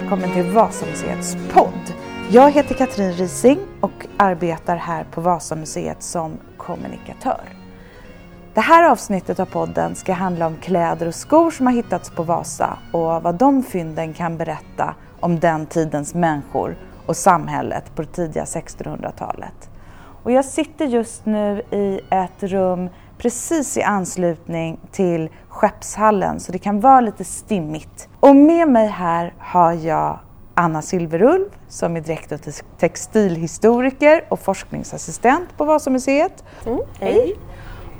välkommen 0.00 0.32
till 0.32 0.50
Vasamuseets 0.50 1.36
podd. 1.52 1.94
Jag 2.30 2.50
heter 2.50 2.74
Katrin 2.74 3.12
Rising 3.12 3.58
och 3.80 4.06
arbetar 4.16 4.76
här 4.76 5.04
på 5.10 5.20
Vasamuseet 5.20 6.02
som 6.02 6.32
kommunikatör. 6.56 7.40
Det 8.54 8.60
här 8.60 8.90
avsnittet 8.90 9.40
av 9.40 9.46
podden 9.46 9.94
ska 9.94 10.12
handla 10.12 10.46
om 10.46 10.56
kläder 10.56 11.06
och 11.06 11.14
skor 11.14 11.50
som 11.50 11.66
har 11.66 11.72
hittats 11.72 12.10
på 12.10 12.22
Vasa 12.22 12.78
och 12.92 13.22
vad 13.22 13.34
de 13.34 13.62
fynden 13.62 14.14
kan 14.14 14.36
berätta 14.36 14.94
om 15.20 15.40
den 15.40 15.66
tidens 15.66 16.14
människor 16.14 16.76
och 17.06 17.16
samhället 17.16 17.94
på 17.94 18.02
det 18.02 18.12
tidiga 18.12 18.44
1600-talet. 18.44 19.70
Och 20.22 20.32
jag 20.32 20.44
sitter 20.44 20.86
just 20.86 21.26
nu 21.26 21.62
i 21.70 22.00
ett 22.10 22.42
rum 22.42 22.88
precis 23.20 23.76
i 23.76 23.82
anslutning 23.82 24.80
till 24.92 25.30
Skeppshallen 25.48 26.40
så 26.40 26.52
det 26.52 26.58
kan 26.58 26.80
vara 26.80 27.00
lite 27.00 27.24
stimmigt. 27.24 28.08
Och 28.20 28.36
med 28.36 28.68
mig 28.68 28.86
här 28.86 29.34
har 29.38 29.72
jag 29.72 30.18
Anna 30.54 30.82
Silverulv 30.82 31.44
som 31.68 31.96
är 31.96 32.00
direkt 32.00 32.32
och 32.32 32.40
textilhistoriker 32.78 34.24
och 34.28 34.40
forskningsassistent 34.40 35.56
på 35.56 35.64
Vasamuseet. 35.64 36.44
Mm. 36.66 36.80
Hej! 37.00 37.36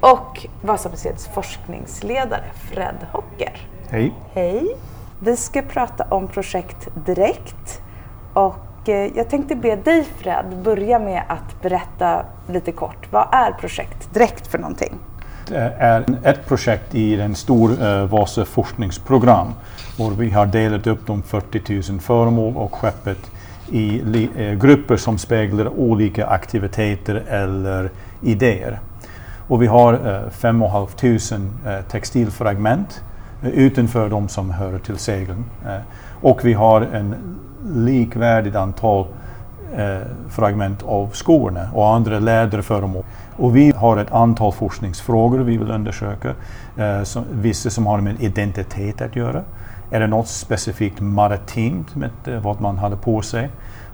Och 0.01 0.47
Vasamuseets 0.63 1.29
forskningsledare 1.35 2.45
Fred 2.73 3.07
Hocker. 3.13 3.69
Hej! 3.89 4.15
Hej! 4.33 4.77
Vi 5.23 5.37
ska 5.37 5.63
prata 5.63 6.05
om 6.05 6.29
projekt 6.29 6.89
Direkt 7.07 7.83
och 8.35 8.89
eh, 8.89 9.11
jag 9.17 9.31
tänkte 9.31 9.57
be 9.57 9.77
dig 9.77 10.05
Fred 10.05 10.63
börja 10.65 10.99
med 10.99 11.23
att 11.29 11.63
berätta 11.63 12.25
lite 12.49 12.73
kort. 12.73 13.13
Vad 13.13 13.29
är 13.33 13.53
projekt 13.53 14.15
Direkt 14.15 14.47
för 14.47 14.59
någonting? 14.59 14.99
Eh, 15.53 15.83
är 15.83 16.05
ett 16.23 16.47
projekt 16.47 16.95
i 16.95 17.21
en 17.21 17.35
stor 17.35 17.83
eh, 17.83 18.05
Vasa 18.05 18.45
forskningsprogram. 18.45 19.47
Och 19.99 20.23
vi 20.23 20.31
har 20.31 20.47
delat 20.47 20.87
upp 20.87 21.07
de 21.07 21.23
40 21.23 21.91
000 21.93 22.01
föremål 22.01 22.57
och 22.57 22.75
skeppet 22.75 23.31
i 23.71 24.29
eh, 24.37 24.53
grupper 24.53 24.97
som 24.97 25.19
speglar 25.19 25.69
olika 25.69 26.27
aktiviteter 26.27 27.15
eller 27.15 27.91
idéer. 28.23 28.81
Och 29.49 29.63
vi 29.63 29.67
har 29.67 29.93
eh, 29.93 30.31
5 30.31 30.63
500 30.91 31.19
eh, 31.67 31.85
textilfragment 31.85 33.03
eh, 33.43 33.49
utanför 33.49 34.09
de 34.09 34.29
som 34.29 34.51
hör 34.51 34.79
till 34.79 34.99
segeln. 34.99 35.45
Eh. 35.67 35.81
och 36.21 36.45
vi 36.45 36.53
har 36.53 36.81
en 36.81 37.15
likvärdigt 37.75 38.55
antal 38.57 39.07
fragment 40.29 40.83
av 40.83 41.11
skorna 41.13 41.69
och 41.75 41.89
andra 41.95 42.19
läderföremål. 42.19 43.05
Och 43.41 43.57
vi 43.57 43.73
har 43.77 43.97
ett 43.97 44.13
antal 44.13 44.53
forskningsfrågor 44.53 45.39
vi 45.39 45.57
vill 45.57 45.71
undersöka. 45.71 46.35
Eh, 46.77 47.03
som, 47.03 47.25
vissa 47.33 47.71
som 47.71 47.87
har 47.87 48.01
med 48.01 48.23
identitet 48.23 49.03
att 49.03 49.17
göra. 49.17 49.43
Är 49.91 50.01
det 50.01 50.07
något 50.07 50.29
specifikt 50.29 51.01
maritimt 51.01 51.97
med 51.97 52.11
eh, 52.27 52.41
vad 52.41 52.61
man 52.61 52.79
hade 52.79 52.97
på 52.97 53.23
sig 53.23 53.51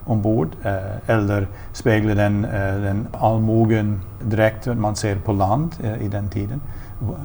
ombord? 0.06 0.48
Eh, 0.62 1.14
eller 1.14 1.46
speglar 1.72 2.14
den, 2.14 2.44
eh, 2.44 2.80
den 2.80 3.08
allmogen 3.12 4.00
direkt 4.22 4.66
man 4.66 4.96
ser 4.96 5.16
på 5.16 5.32
land 5.32 5.74
eh, 5.84 6.02
i 6.02 6.08
den 6.08 6.28
tiden? 6.28 6.60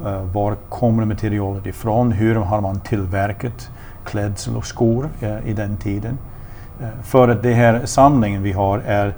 Eh, 0.05 0.23
var 0.23 0.55
kommer 0.69 1.05
materialet 1.05 1.65
ifrån? 1.65 2.11
Hur 2.11 2.35
har 2.35 2.61
man 2.61 2.79
tillverkat 2.79 3.69
klädsel 4.05 4.57
och 4.57 4.65
skor 4.65 5.09
eh, 5.19 5.47
i 5.49 5.53
den 5.53 5.77
tiden? 5.77 6.17
Eh, 6.81 6.87
för 7.03 7.29
att 7.29 7.43
den 7.43 7.53
här 7.53 7.81
samlingen 7.85 8.43
vi 8.43 8.51
har 8.51 8.79
är 8.79 9.13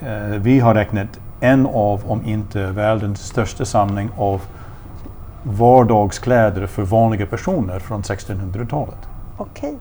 eh, 0.00 0.38
vi 0.38 0.60
har 0.60 0.74
räknat 0.74 1.18
en 1.40 1.66
av, 1.66 2.10
om 2.10 2.24
inte 2.24 2.66
världens 2.66 3.20
största 3.26 3.64
samling 3.64 4.10
av 4.16 4.40
vardagskläder 5.42 6.66
för 6.66 6.82
vanliga 6.82 7.26
personer 7.26 7.78
från 7.78 8.02
1600-talet. 8.02 8.98
Okej. 9.36 9.78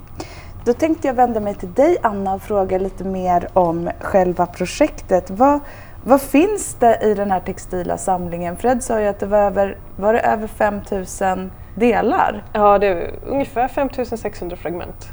Då 0.66 0.74
tänkte 0.74 1.08
jag 1.08 1.14
vända 1.14 1.40
mig 1.40 1.56
till 1.56 1.74
dig 1.74 1.98
Anna 2.04 2.34
och 2.34 2.42
fråga 2.42 2.78
lite 2.78 3.04
mer 3.04 3.48
om 3.54 3.90
själva 4.00 4.46
projektet. 4.46 5.30
Vad, 5.30 5.60
vad 6.04 6.22
finns 6.22 6.76
det 6.80 7.00
i 7.04 7.14
den 7.14 7.32
här 7.32 7.40
textila 7.40 7.98
samlingen? 7.98 8.56
Fred 8.56 8.84
sa 8.84 9.02
ju 9.02 9.08
att 9.08 9.20
det 9.20 9.26
var 9.26 9.38
över, 9.38 9.78
var 9.96 10.14
det 10.14 10.20
över 10.20 10.48
5000 10.48 11.52
delar? 11.76 12.44
Ja, 12.54 12.80
det 12.80 12.88
är 12.88 13.12
ungefär 13.28 13.68
5600 13.68 14.56
fragment. 14.56 15.08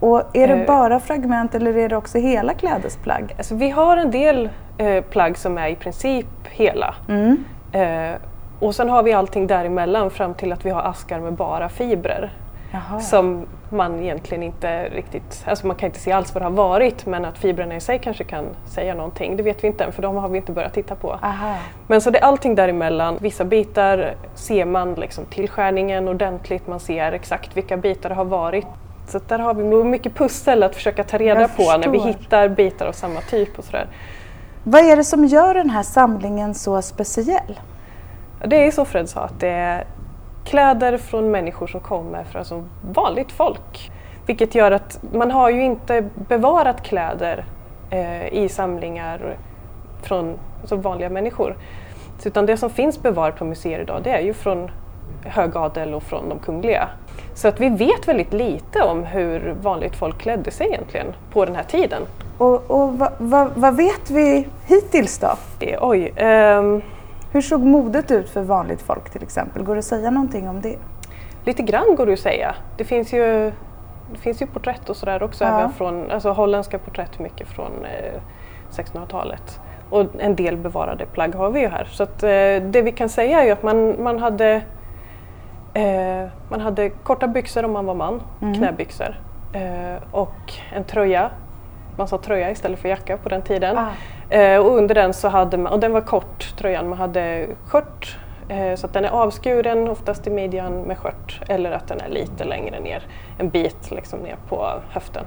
Och 0.00 0.22
är 0.32 0.48
det 0.48 0.54
eh. 0.54 0.66
bara 0.66 1.00
fragment 1.00 1.54
eller 1.54 1.76
är 1.76 1.88
det 1.88 1.96
också 1.96 2.18
hela 2.18 2.54
klädesplagg? 2.54 3.34
Alltså, 3.38 3.54
vi 3.54 3.70
har 3.70 3.96
en 3.96 4.10
del 4.10 4.48
eh, 4.78 5.04
plagg 5.04 5.38
som 5.38 5.58
är 5.58 5.68
i 5.68 5.74
princip 5.74 6.26
hela. 6.50 6.94
Mm. 7.08 7.44
Eh, 7.72 8.20
och 8.60 8.74
sen 8.74 8.88
har 8.88 9.02
vi 9.02 9.12
allting 9.12 9.46
däremellan 9.46 10.10
fram 10.10 10.34
till 10.34 10.52
att 10.52 10.66
vi 10.66 10.70
har 10.70 10.82
askar 10.82 11.20
med 11.20 11.32
bara 11.32 11.68
fibrer. 11.68 12.32
Jaha. 12.72 13.00
Som 13.00 13.46
man 13.70 14.00
egentligen 14.00 14.42
inte 14.42 14.88
riktigt, 14.88 15.44
alltså 15.46 15.66
man 15.66 15.76
kan 15.76 15.86
inte 15.86 15.98
se 15.98 16.12
alls 16.12 16.34
vad 16.34 16.42
det 16.42 16.46
har 16.46 16.52
varit 16.52 17.06
men 17.06 17.24
att 17.24 17.38
fibrerna 17.38 17.76
i 17.76 17.80
sig 17.80 17.98
kanske 17.98 18.24
kan 18.24 18.44
säga 18.64 18.94
någonting, 18.94 19.36
det 19.36 19.42
vet 19.42 19.64
vi 19.64 19.68
inte 19.68 19.84
än 19.84 19.92
för 19.92 20.02
de 20.02 20.16
har 20.16 20.28
vi 20.28 20.36
inte 20.36 20.52
börjat 20.52 20.74
titta 20.74 20.94
på. 20.94 21.12
Aha. 21.22 21.54
Men 21.86 22.00
så 22.00 22.10
det 22.10 22.18
är 22.18 22.24
allting 22.24 22.54
däremellan, 22.54 23.18
vissa 23.20 23.44
bitar 23.44 24.14
ser 24.34 24.64
man 24.64 24.94
liksom 24.94 25.24
tillskärningen 25.24 26.08
ordentligt, 26.08 26.66
man 26.66 26.80
ser 26.80 27.12
exakt 27.12 27.56
vilka 27.56 27.76
bitar 27.76 28.08
det 28.08 28.14
har 28.14 28.24
varit. 28.24 28.66
Så 29.10 29.20
där 29.28 29.38
har 29.38 29.54
vi 29.54 29.84
mycket 29.84 30.14
pussel 30.14 30.62
att 30.62 30.74
försöka 30.74 31.04
ta 31.04 31.18
reda 31.18 31.40
Jag 31.40 31.56
på 31.56 31.62
förstår. 31.62 31.78
när 31.78 31.88
vi 31.88 31.98
hittar 31.98 32.48
bitar 32.48 32.86
av 32.86 32.92
samma 32.92 33.20
typ 33.20 33.58
och 33.58 33.64
sådär. 33.64 33.86
Vad 34.64 34.84
är 34.84 34.96
det 34.96 35.04
som 35.04 35.24
gör 35.24 35.54
den 35.54 35.70
här 35.70 35.82
samlingen 35.82 36.54
så 36.54 36.82
speciell? 36.82 37.60
Det 38.46 38.66
är 38.66 38.70
som 38.70 38.86
Fred 38.86 39.08
sa, 39.08 39.20
att 39.20 39.40
det 39.40 39.48
är 39.48 39.84
kläder 40.44 40.98
från 40.98 41.30
människor 41.30 41.66
som 41.66 41.80
kommer 41.80 42.24
från 42.24 42.38
alltså 42.38 42.64
vanligt 42.94 43.32
folk. 43.32 43.90
Vilket 44.26 44.54
gör 44.54 44.70
att 44.70 45.00
man 45.12 45.30
har 45.30 45.50
ju 45.50 45.62
inte 45.62 46.08
bevarat 46.28 46.82
kläder 46.82 47.44
eh, 47.90 48.26
i 48.34 48.48
samlingar 48.48 49.36
från 50.02 50.38
alltså 50.60 50.76
vanliga 50.76 51.10
människor. 51.10 51.56
Utan 52.24 52.46
det 52.46 52.56
som 52.56 52.70
finns 52.70 53.02
bevarat 53.02 53.36
på 53.36 53.44
museer 53.44 53.80
idag 53.80 54.00
det 54.04 54.10
är 54.10 54.20
ju 54.20 54.34
från 54.34 54.70
högadel 55.24 55.94
och 55.94 56.02
från 56.02 56.28
de 56.28 56.38
kungliga. 56.38 56.88
Så 57.34 57.48
att 57.48 57.60
vi 57.60 57.68
vet 57.68 58.08
väldigt 58.08 58.32
lite 58.32 58.82
om 58.82 59.04
hur 59.04 59.54
vanligt 59.62 59.96
folk 59.96 60.18
klädde 60.18 60.50
sig 60.50 60.66
egentligen 60.66 61.06
på 61.32 61.44
den 61.44 61.56
här 61.56 61.64
tiden. 61.64 62.02
Och, 62.38 62.70
och 62.70 62.98
vad 62.98 63.12
va, 63.18 63.50
va 63.54 63.70
vet 63.70 64.10
vi 64.10 64.48
hittills 64.66 65.18
då? 65.18 65.28
Oj. 65.80 66.10
Um, 66.10 66.82
hur 67.32 67.40
såg 67.40 67.60
modet 67.60 68.10
ut 68.10 68.30
för 68.30 68.42
vanligt 68.42 68.82
folk 68.82 69.10
till 69.10 69.22
exempel? 69.22 69.62
Går 69.62 69.74
det 69.74 69.78
att 69.78 69.84
säga 69.84 70.10
någonting 70.10 70.48
om 70.48 70.60
det? 70.60 70.76
Lite 71.44 71.62
grann 71.62 71.94
går 71.96 72.06
det 72.06 72.12
att 72.12 72.18
säga. 72.18 72.54
Det 72.76 72.84
finns 72.84 73.12
ju, 73.12 73.52
det 74.12 74.18
finns 74.18 74.42
ju 74.42 74.46
porträtt 74.46 74.90
och 74.90 74.96
sådär 74.96 75.22
också, 75.22 75.44
ja. 75.44 75.58
även 75.58 75.72
från, 75.72 76.10
alltså 76.10 76.30
holländska 76.30 76.78
porträtt 76.78 77.18
mycket 77.18 77.48
från 77.48 77.72
eh, 77.84 78.20
1600-talet. 78.70 79.60
Och 79.90 80.06
en 80.18 80.36
del 80.36 80.56
bevarade 80.56 81.06
plagg 81.06 81.34
har 81.34 81.50
vi 81.50 81.60
ju 81.60 81.68
här. 81.68 81.84
Så 81.84 82.02
att, 82.02 82.22
eh, 82.22 82.28
det 82.62 82.82
vi 82.84 82.92
kan 82.92 83.08
säga 83.08 83.40
är 83.40 83.44
ju 83.44 83.50
att 83.50 83.62
man, 83.62 84.02
man 84.02 84.18
hade 84.18 84.62
Eh, 85.74 86.28
man 86.48 86.60
hade 86.60 86.90
korta 86.90 87.26
byxor 87.28 87.64
om 87.64 87.72
man 87.72 87.86
var 87.86 87.94
man, 87.94 88.22
mm. 88.42 88.54
knäbyxor 88.54 89.20
eh, 89.52 90.02
och 90.10 90.52
en 90.72 90.84
tröja. 90.84 91.30
Man 91.96 92.08
sa 92.08 92.18
tröja 92.18 92.50
istället 92.50 92.78
för 92.78 92.88
jacka 92.88 93.16
på 93.16 93.28
den 93.28 93.42
tiden. 93.42 93.78
Ah. 93.78 94.34
Eh, 94.34 94.60
och 94.60 94.76
under 94.76 94.94
den 94.94 95.14
så 95.14 95.28
hade 95.28 95.58
man, 95.58 95.72
och 95.72 95.80
den 95.80 95.92
var 95.92 96.00
kort 96.00 96.56
tröjan, 96.58 96.88
man 96.88 96.98
hade 96.98 97.46
skört 97.66 98.18
eh, 98.48 98.74
så 98.74 98.86
att 98.86 98.92
den 98.92 99.04
är 99.04 99.10
avskuren 99.10 99.88
oftast 99.88 100.26
i 100.26 100.30
midjan 100.30 100.82
med 100.82 100.98
skört 100.98 101.40
eller 101.48 101.72
att 101.72 101.88
den 101.88 102.00
är 102.00 102.08
lite 102.08 102.44
längre 102.44 102.80
ner, 102.80 103.02
en 103.38 103.48
bit 103.48 103.90
liksom 103.90 104.18
ner 104.18 104.36
på 104.48 104.68
höften. 104.90 105.24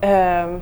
Eh, 0.00 0.56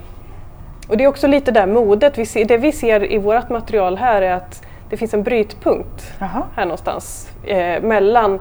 och 0.88 0.97
det 0.97 1.04
är 1.04 1.08
också 1.08 1.26
lite 1.26 1.50
där 1.50 1.66
modet, 1.66 2.19
vi 2.19 2.26
ser, 2.26 2.44
det 2.44 2.58
vi 2.58 2.72
ser 2.72 3.12
i 3.12 3.19
vårt 3.19 3.48
material 3.48 3.96
här 3.96 4.22
är 4.22 4.32
att 4.32 4.62
det 4.90 4.96
finns 4.96 5.14
en 5.14 5.22
brytpunkt 5.22 6.12
Aha. 6.20 6.46
här 6.56 6.64
någonstans 6.64 7.31
eh, 7.44 7.82
mellan 7.82 8.40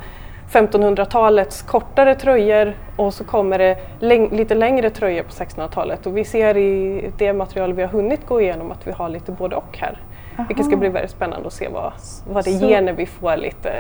1500-talets 0.51 1.62
kortare 1.62 2.15
tröjor 2.15 2.74
och 2.95 3.13
så 3.13 3.24
kommer 3.24 3.59
det 3.59 3.77
läng 4.00 4.30
lite 4.30 4.56
längre 4.56 4.89
tröjor 4.89 5.24
på 5.24 5.30
1600-talet 5.30 6.06
och 6.06 6.18
vi 6.18 6.25
ser 6.25 6.57
i 6.57 7.12
det 7.18 7.33
material 7.33 7.74
vi 7.74 7.81
har 7.81 7.89
hunnit 7.89 8.27
gå 8.27 8.42
igenom 8.42 8.71
att 8.71 8.88
vi 8.88 8.92
har 8.92 9.09
lite 9.09 9.31
både 9.31 9.56
och 9.56 9.77
här. 9.77 10.01
Aha. 10.38 10.45
Vilket 10.48 10.65
ska 10.65 10.75
bli 10.75 10.89
väldigt 10.89 11.12
spännande 11.12 11.48
att 11.48 11.53
se 11.53 11.68
vad, 11.68 11.94
vad 12.30 12.45
det 12.45 12.51
så. 12.51 12.65
ger 12.65 12.81
när 12.81 12.94
vi 12.94 13.06
får 13.06 13.38
lite 13.38 13.71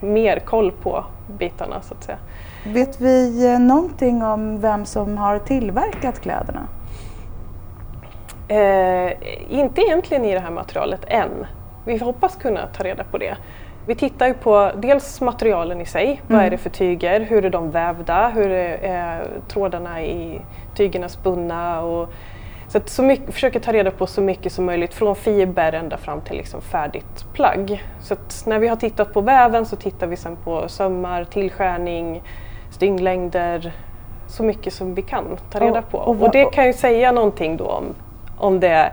mer 0.00 0.38
koll 0.38 0.72
på 0.72 1.04
bitarna 1.38 1.80
så 1.82 1.94
att 1.94 2.04
säga. 2.04 2.18
Vet 2.66 3.00
vi 3.00 3.46
eh, 3.52 3.58
någonting 3.58 4.22
om 4.22 4.60
vem 4.60 4.84
som 4.84 5.18
har 5.18 5.38
tillverkat 5.38 6.20
kläderna? 6.20 6.66
Eh, 8.48 9.12
inte 9.48 9.80
egentligen 9.80 10.24
i 10.24 10.34
det 10.34 10.40
här 10.40 10.50
materialet 10.50 11.04
än. 11.08 11.46
Vi 11.84 11.98
hoppas 11.98 12.36
kunna 12.36 12.66
ta 12.66 12.84
reda 12.84 13.04
på 13.04 13.18
det. 13.18 13.36
Vi 13.86 13.94
tittar 13.94 14.26
ju 14.26 14.34
på 14.34 14.70
dels 14.76 15.20
materialen 15.20 15.80
i 15.80 15.86
sig, 15.86 16.06
mm. 16.06 16.20
vad 16.26 16.46
är 16.46 16.50
det 16.50 16.58
för 16.58 16.70
tyger, 16.70 17.20
hur 17.20 17.44
är 17.44 17.50
de 17.50 17.70
vävda, 17.70 18.28
hur 18.28 18.50
är 18.50 19.26
trådarna 19.48 20.02
i 20.02 20.40
tygerna 20.74 21.08
spunna 21.08 21.80
och 21.82 22.08
så 22.68 22.78
att 22.78 22.88
så 22.88 23.02
mycket, 23.02 23.34
försöker 23.34 23.60
ta 23.60 23.72
reda 23.72 23.90
på 23.90 24.06
så 24.06 24.20
mycket 24.20 24.52
som 24.52 24.64
möjligt 24.64 24.94
från 24.94 25.16
fiber 25.16 25.72
ända 25.72 25.96
fram 25.96 26.20
till 26.20 26.36
liksom 26.36 26.60
färdigt 26.60 27.24
plagg. 27.32 27.84
Så 28.00 28.16
när 28.46 28.58
vi 28.58 28.68
har 28.68 28.76
tittat 28.76 29.12
på 29.12 29.20
väven 29.20 29.66
så 29.66 29.76
tittar 29.76 30.06
vi 30.06 30.16
sen 30.16 30.36
på 30.36 30.68
sömmar, 30.68 31.24
tillskärning, 31.24 32.22
stygnglängder, 32.70 33.72
så 34.26 34.42
mycket 34.42 34.72
som 34.72 34.94
vi 34.94 35.02
kan 35.02 35.24
ta 35.50 35.60
reda 35.60 35.82
på. 35.82 35.98
Och, 35.98 36.22
och 36.22 36.30
det 36.30 36.44
kan 36.44 36.66
ju 36.66 36.72
säga 36.72 37.12
någonting 37.12 37.56
då 37.56 37.64
om, 37.64 37.84
om 38.38 38.60
det 38.60 38.92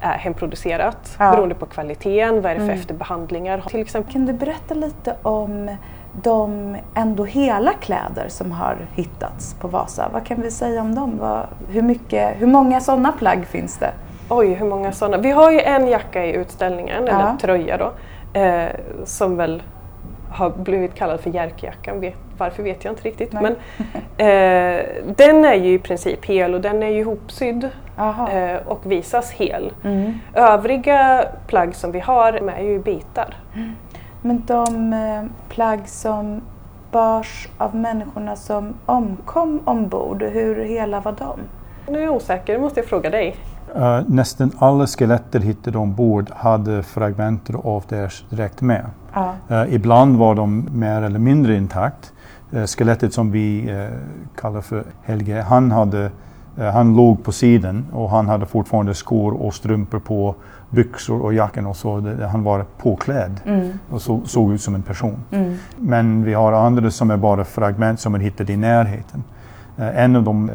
är 0.00 0.18
hemproducerat 0.18 1.16
ja. 1.18 1.30
beroende 1.30 1.54
på 1.54 1.66
kvaliteten, 1.66 2.42
vad 2.42 2.52
är 2.52 2.54
det 2.54 2.60
för 2.60 2.68
mm. 2.68 2.78
efterbehandlingar 2.78 3.64
till 3.68 3.80
exempel. 3.80 4.12
Kan 4.12 4.26
du 4.26 4.32
berätta 4.32 4.74
lite 4.74 5.16
om 5.22 5.76
de 6.22 6.76
ändå 6.94 7.24
hela 7.24 7.72
kläder 7.72 8.28
som 8.28 8.52
har 8.52 8.76
hittats 8.94 9.54
på 9.54 9.68
Vasa? 9.68 10.08
Vad 10.12 10.26
kan 10.26 10.42
vi 10.42 10.50
säga 10.50 10.80
om 10.80 10.94
dem? 10.94 11.18
Vad, 11.20 11.46
hur, 11.68 11.82
mycket, 11.82 12.40
hur 12.40 12.46
många 12.46 12.80
sådana 12.80 13.12
plagg 13.12 13.46
finns 13.46 13.78
det? 13.78 13.92
Oj, 14.28 14.54
hur 14.54 14.66
många 14.66 14.92
sådana? 14.92 15.18
Vi 15.18 15.30
har 15.30 15.50
ju 15.50 15.60
en 15.60 15.86
jacka 15.86 16.26
i 16.26 16.32
utställningen, 16.32 17.06
ja. 17.06 17.12
eller 17.12 17.36
tröja 17.36 17.76
då, 17.76 17.92
eh, 18.40 18.68
som 19.04 19.36
väl 19.36 19.62
har 20.30 20.50
blivit 20.50 20.94
kallad 20.94 21.20
för 21.20 21.30
Jerkjackan. 21.30 22.12
Varför 22.38 22.62
vet 22.62 22.84
jag 22.84 22.92
inte 22.92 23.02
riktigt. 23.02 23.32
Men, 23.32 23.52
eh, 24.16 24.84
den 25.16 25.44
är 25.44 25.54
ju 25.54 25.72
i 25.72 25.78
princip 25.78 26.24
hel 26.24 26.54
och 26.54 26.60
den 26.60 26.82
är 26.82 26.88
ju 26.88 26.98
ihopsydd 26.98 27.68
eh, 28.08 28.66
och 28.66 28.80
visas 28.82 29.30
hel. 29.30 29.72
Mm. 29.84 30.12
Övriga 30.34 31.24
plagg 31.46 31.74
som 31.74 31.92
vi 31.92 32.00
har 32.00 32.32
är 32.32 32.62
ju 32.62 32.78
bitar. 32.78 33.36
Mm. 33.54 33.72
Men 34.22 34.42
de 34.46 34.92
eh, 34.92 35.24
plagg 35.48 35.88
som 35.88 36.40
bars 36.92 37.48
av 37.58 37.74
människorna 37.74 38.36
som 38.36 38.74
omkom 38.86 39.60
ombord, 39.64 40.22
hur 40.22 40.64
hela 40.64 41.00
var 41.00 41.12
de? 41.18 41.40
Nu 41.92 41.98
är 41.98 42.02
jag 42.02 42.14
osäker, 42.14 42.52
det 42.52 42.58
måste 42.58 42.80
jag 42.80 42.86
fråga 42.86 43.10
dig. 43.10 43.36
Uh, 43.76 44.00
nästan 44.06 44.52
alla 44.58 44.86
skeletter 44.86 45.40
hittade 45.40 45.78
ombord 45.78 46.30
hade 46.30 46.82
fragment 46.82 47.50
av 47.64 47.84
deras 47.88 48.24
direkt 48.30 48.60
med. 48.60 48.86
Ja. 49.12 49.34
Uh, 49.50 49.74
ibland 49.74 50.16
var 50.16 50.34
de 50.34 50.68
mer 50.72 51.02
eller 51.02 51.18
mindre 51.18 51.56
intakt. 51.56 52.12
Uh, 52.54 52.66
skelettet 52.66 53.14
som 53.14 53.30
vi 53.30 53.76
kallar 54.36 54.60
för 54.60 54.84
Helge, 55.02 55.42
han, 55.48 55.70
hade, 55.70 56.10
han 56.56 56.96
låg 56.96 57.24
på 57.24 57.32
sidan 57.32 57.86
och 57.92 58.10
han 58.10 58.28
hade 58.28 58.46
fortfarande 58.46 58.94
skor 58.94 59.42
och 59.42 59.54
strumpor 59.54 59.98
på, 59.98 60.34
byxor 60.70 61.22
och 61.22 61.34
jackan 61.34 61.66
och 61.66 61.76
så. 61.76 62.00
Det, 62.00 62.26
han 62.26 62.42
var 62.42 62.64
påklädd 62.78 63.40
mm. 63.44 63.70
och 63.90 64.02
så, 64.02 64.20
såg 64.24 64.52
ut 64.52 64.60
som 64.60 64.74
en 64.74 64.82
person. 64.82 65.16
Mm. 65.30 65.56
Men 65.76 66.24
vi 66.24 66.34
har 66.34 66.52
andra 66.52 66.90
som 66.90 67.10
är 67.10 67.16
bara 67.16 67.44
fragment 67.44 68.00
som 68.00 68.12
man 68.12 68.20
hittade 68.20 68.52
i 68.52 68.56
närheten. 68.56 69.24
en 69.76 70.16
av 70.16 70.22
de 70.22 70.50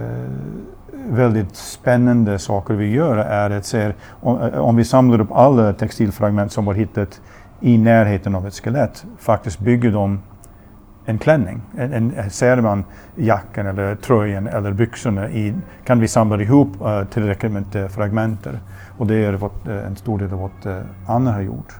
väldigt 1.09 1.55
spännande 1.55 2.39
saker 2.39 2.73
vi 2.73 2.91
gör 2.91 3.17
är 3.17 3.49
att 3.49 3.65
se 3.65 3.93
om, 4.09 4.37
om 4.53 4.75
vi 4.75 4.85
samlar 4.85 5.21
upp 5.21 5.31
alla 5.31 5.73
textilfragment 5.73 6.51
som 6.51 6.65
var 6.65 6.73
hittat 6.73 7.21
i 7.59 7.77
närheten 7.77 8.35
av 8.35 8.47
ett 8.47 8.53
skelett, 8.53 9.05
faktiskt 9.19 9.59
bygger 9.59 9.91
de 9.91 10.19
en 11.05 11.17
klänning. 11.17 11.61
En, 11.77 11.93
en, 11.93 12.29
ser 12.29 12.61
man 12.61 12.83
jackan 13.15 13.67
eller 13.67 13.95
tröjan 13.95 14.47
eller 14.47 14.71
byxorna 14.71 15.29
i, 15.29 15.53
kan 15.85 15.99
vi 15.99 16.07
samla 16.07 16.41
ihop 16.41 16.81
uh, 16.81 17.03
tillräckligt 17.03 17.51
med 17.51 17.91
fragment. 17.91 18.47
Och 18.97 19.07
det 19.07 19.15
är 19.15 19.33
vad 19.33 19.51
uh, 19.67 19.87
en 19.87 19.95
stor 19.95 20.19
del 20.19 20.33
av 20.33 20.39
vad 20.39 20.73
uh, 20.73 20.81
Anna 21.07 21.31
har 21.31 21.41
gjort. 21.41 21.73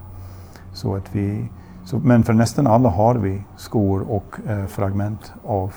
Så 0.74 0.95
att 0.95 1.16
vi, 1.16 1.50
så, 1.86 2.00
men 2.00 2.24
för 2.24 2.33
nästan 2.33 2.68
alla 2.68 2.89
har 2.89 3.16
vi 3.16 3.42
skor 3.57 4.12
och 4.12 4.36
uh, 4.50 4.66
fragment 4.66 5.33
av 5.44 5.74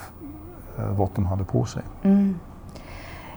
vad 0.96 1.08
de 1.14 1.26
hade 1.26 1.44
på 1.44 1.64
sig. 1.64 1.82
Mm. 2.02 2.34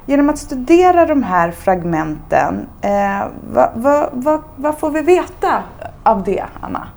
Genom 0.06 0.30
att 0.30 0.38
studera 0.38 1.06
de 1.06 1.24
här 1.24 1.52
fragmenten, 1.52 2.68
eh, 2.82 3.28
vad, 3.54 3.70
vad, 3.76 4.10
vad, 4.12 4.42
vad, 4.56 4.78
får 4.78 4.90
vi 4.90 5.02
veta 5.02 5.64
av 6.04 6.24
det, 6.24 6.46
Anna? 6.62 6.88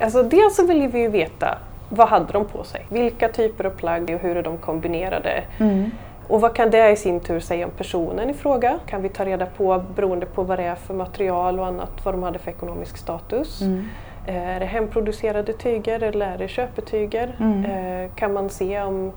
Alltså 0.00 0.22
dels 0.22 0.56
så 0.56 0.66
vill 0.66 0.88
vi 0.88 1.00
ju 1.00 1.08
veta 1.08 1.58
vad 1.92 2.08
hade 2.08 2.32
de 2.32 2.44
på 2.44 2.64
sig? 2.64 2.86
Vilka 2.88 3.28
typer 3.28 3.64
av 3.64 3.70
plagg 3.70 4.10
och 4.14 4.20
hur 4.20 4.36
är 4.36 4.42
de 4.42 4.58
kombinerade? 4.58 5.44
Mm. 5.58 5.90
Och 6.28 6.40
vad 6.40 6.54
kan 6.54 6.70
det 6.70 6.90
i 6.90 6.96
sin 6.96 7.20
tur 7.20 7.40
säga 7.40 7.64
om 7.64 7.70
personen 7.70 8.30
i 8.30 8.34
fråga? 8.34 8.78
Kan 8.86 9.02
vi 9.02 9.08
ta 9.08 9.24
reda 9.24 9.46
på, 9.46 9.82
beroende 9.94 10.26
på 10.26 10.42
vad 10.42 10.58
det 10.58 10.64
är 10.64 10.74
för 10.74 10.94
material 10.94 11.60
och 11.60 11.66
annat, 11.66 12.04
vad 12.04 12.14
de 12.14 12.22
hade 12.22 12.38
för 12.38 12.50
ekonomisk 12.50 12.96
status? 12.96 13.60
Mm. 13.60 13.84
Eh, 14.26 14.48
är 14.48 14.60
det 14.60 14.66
hemproducerade 14.66 15.52
tyger 15.52 16.02
eller 16.02 16.26
är 16.26 16.38
det 16.38 16.48
köpetyger? 16.48 17.36
Mm. 17.40 17.64
Eh, 17.64 18.10
kan 18.14 18.32
man 18.32 18.50
se 18.50 18.82
om 18.82 19.12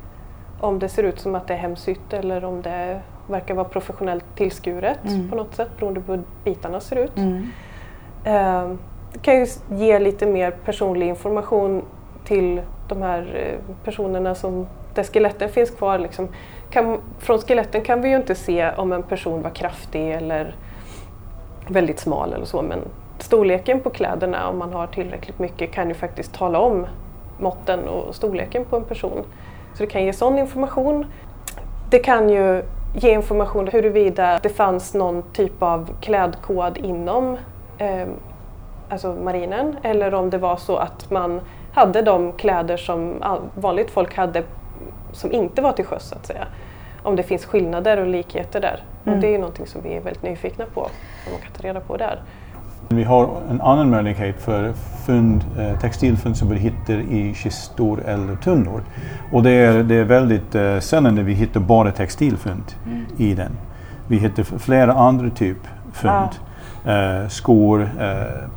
om 0.63 0.79
det 0.79 0.89
ser 0.89 1.03
ut 1.03 1.19
som 1.19 1.35
att 1.35 1.47
det 1.47 1.53
är 1.53 1.57
hemsytt 1.57 2.13
eller 2.13 2.45
om 2.45 2.61
det 2.61 2.99
verkar 3.27 3.53
vara 3.53 3.67
professionellt 3.67 4.25
tillskuret 4.35 5.05
mm. 5.05 5.29
på 5.29 5.35
något 5.35 5.55
sätt 5.55 5.69
beroende 5.77 6.01
på 6.01 6.11
hur 6.11 6.23
bitarna 6.43 6.79
ser 6.79 6.95
ut. 6.95 7.17
Mm. 7.17 7.47
Eh, 8.23 8.69
det 9.13 9.19
kan 9.19 9.39
ju 9.39 9.47
ge 9.69 9.99
lite 9.99 10.25
mer 10.25 10.51
personlig 10.51 11.07
information 11.07 11.85
till 12.25 12.61
de 12.87 13.01
här 13.01 13.35
eh, 13.35 13.75
personerna 13.83 14.35
som 14.35 14.67
där 14.93 15.03
skeletten 15.03 15.49
finns 15.49 15.71
kvar. 15.71 15.99
Liksom. 15.99 16.27
Kan, 16.69 17.01
från 17.19 17.39
skeletten 17.39 17.81
kan 17.81 18.01
vi 18.01 18.09
ju 18.09 18.15
inte 18.15 18.35
se 18.35 18.71
om 18.71 18.93
en 18.93 19.03
person 19.03 19.41
var 19.41 19.49
kraftig 19.49 20.11
eller 20.11 20.55
väldigt 21.67 21.99
smal 21.99 22.33
eller 22.33 22.45
så 22.45 22.61
men 22.61 22.79
storleken 23.19 23.79
på 23.79 23.89
kläderna 23.89 24.49
om 24.49 24.57
man 24.57 24.73
har 24.73 24.87
tillräckligt 24.87 25.39
mycket 25.39 25.71
kan 25.71 25.89
ju 25.89 25.93
faktiskt 25.93 26.33
tala 26.33 26.59
om 26.59 26.87
måtten 27.39 27.87
och 27.87 28.15
storleken 28.15 28.65
på 28.65 28.75
en 28.75 28.83
person. 28.83 29.23
Så 29.73 29.83
det 29.83 29.87
kan 29.87 30.03
ge 30.03 30.13
sån 30.13 30.39
information. 30.39 31.05
Det 31.89 31.99
kan 31.99 32.29
ju 32.29 32.63
ge 32.95 33.13
information 33.13 33.67
huruvida 33.67 34.39
det 34.43 34.49
fanns 34.49 34.93
någon 34.93 35.23
typ 35.33 35.63
av 35.63 35.89
klädkod 36.01 36.77
inom 36.77 37.37
eh, 37.77 38.07
alltså 38.89 39.13
marinen 39.23 39.75
eller 39.83 40.13
om 40.13 40.29
det 40.29 40.37
var 40.37 40.57
så 40.57 40.75
att 40.77 41.11
man 41.11 41.41
hade 41.73 42.01
de 42.01 42.31
kläder 42.31 42.77
som 42.77 43.23
vanligt 43.55 43.91
folk 43.91 44.17
hade 44.17 44.43
som 45.11 45.31
inte 45.31 45.61
var 45.61 45.71
till 45.71 45.85
sjöss 45.85 46.09
så 46.09 46.15
att 46.15 46.25
säga. 46.25 46.47
Om 47.03 47.15
det 47.15 47.23
finns 47.23 47.45
skillnader 47.45 47.97
och 47.97 48.07
likheter 48.07 48.61
där. 48.61 48.83
Mm. 49.05 49.15
Och 49.15 49.21
det 49.21 49.35
är 49.35 49.39
någonting 49.39 49.67
som 49.67 49.81
vi 49.81 49.93
är 49.93 50.01
väldigt 50.01 50.23
nyfikna 50.23 50.65
på, 50.73 50.81
om 50.81 51.31
man 51.31 51.41
kan 51.41 51.51
ta 51.51 51.67
reda 51.67 51.79
på 51.79 51.97
där. 51.97 52.21
Vi 52.89 53.03
har 53.03 53.29
en 53.49 53.61
annan 53.61 53.89
möjlighet 53.89 54.41
för 54.41 54.73
fund, 55.05 55.45
eh, 55.59 55.79
textilfund 55.79 56.37
som 56.37 56.49
vi 56.49 56.55
hittar 56.55 56.93
i 56.93 57.33
kistor 57.33 58.03
eller 58.05 58.35
tunnor. 58.35 58.83
Och 59.31 59.43
det 59.43 59.51
är, 59.51 59.83
det 59.83 59.95
är 59.95 60.03
väldigt 60.03 60.55
eh, 60.55 60.79
sällan 60.79 61.15
när 61.15 61.23
vi 61.23 61.33
hittar 61.33 61.59
bara 61.59 61.91
textilfund 61.91 62.63
mm. 62.85 63.05
i 63.17 63.33
den. 63.33 63.51
Vi 64.07 64.17
hittar 64.17 64.43
flera 64.43 64.93
andra 64.93 65.29
typ 65.29 65.57
fund. 65.93 66.29
Ah. 66.85 66.91
Eh, 66.91 67.27
skor, 67.27 67.89
eh, 67.99 68.49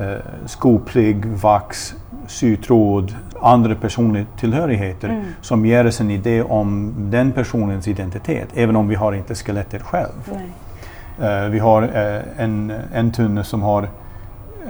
eh, 0.00 0.16
skoplagg, 0.46 1.26
vax, 1.26 1.94
sytråd, 2.26 3.14
andra 3.40 3.74
personliga 3.74 4.26
tillhörigheter 4.38 5.08
mm. 5.08 5.24
som 5.40 5.66
ger 5.66 5.86
oss 5.86 6.00
en 6.00 6.10
idé 6.10 6.42
om 6.42 6.94
den 6.96 7.32
personens 7.32 7.88
identitet, 7.88 8.48
även 8.54 8.76
om 8.76 8.88
vi 8.88 8.94
har 8.94 9.12
inte 9.12 9.34
skelettet 9.34 9.82
själv. 9.82 10.30
Uh, 11.22 11.50
vi 11.50 11.58
har 11.58 11.82
uh, 11.82 12.22
en, 12.36 12.72
en 12.94 13.12
tunna 13.12 13.44
som 13.44 13.62
har 13.62 13.82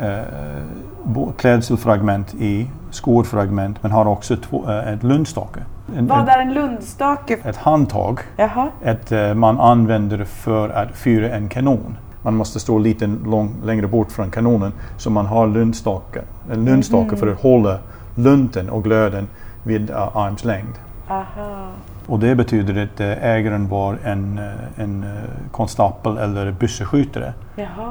uh, 0.03 1.31
klädselfragment 1.37 2.35
i, 2.35 2.71
skorfragment, 2.91 3.83
men 3.83 3.93
har 3.93 4.07
också 4.07 4.37
två, 4.37 4.69
ett 4.69 5.03
lundstake. 5.03 5.61
En, 5.97 6.07
Vad 6.07 6.29
är 6.29 6.39
en 6.39 6.55
lundstake? 6.55 7.39
Ett 7.45 7.57
handtag. 7.57 8.21
Jaha. 8.37 8.69
Ett, 8.83 9.37
man 9.37 9.61
använder 9.61 10.25
för 10.25 10.69
att 10.69 10.97
fyra 10.97 11.31
en 11.31 11.49
kanon. 11.49 11.97
Man 12.25 12.37
måste 12.37 12.61
stå 12.61 12.79
lite 12.79 13.07
lång, 13.07 13.55
längre 13.65 13.87
bort 13.87 14.13
från 14.13 14.31
kanonen 14.31 14.73
så 14.97 15.11
man 15.11 15.27
har 15.27 15.47
lundstake, 15.47 16.21
en 16.53 16.65
lundstake 16.65 17.09
mm. 17.09 17.17
för 17.17 17.27
att 17.27 17.41
hålla 17.41 17.79
lunten 18.15 18.71
och 18.71 18.85
glöden 18.85 19.29
vid 19.63 19.91
arms 19.91 20.45
längd. 20.45 20.75
Aha. 21.09 21.69
Och 22.07 22.19
det 22.19 22.35
betyder 22.35 22.85
att 22.85 23.01
eh, 23.01 23.25
ägaren 23.25 23.69
var 23.69 23.99
en, 24.05 24.39
eh, 24.39 24.83
en 24.85 25.03
eh, 25.03 25.51
konstapel 25.51 26.19
eller 26.19 26.53
bysseskyttare. 26.53 27.33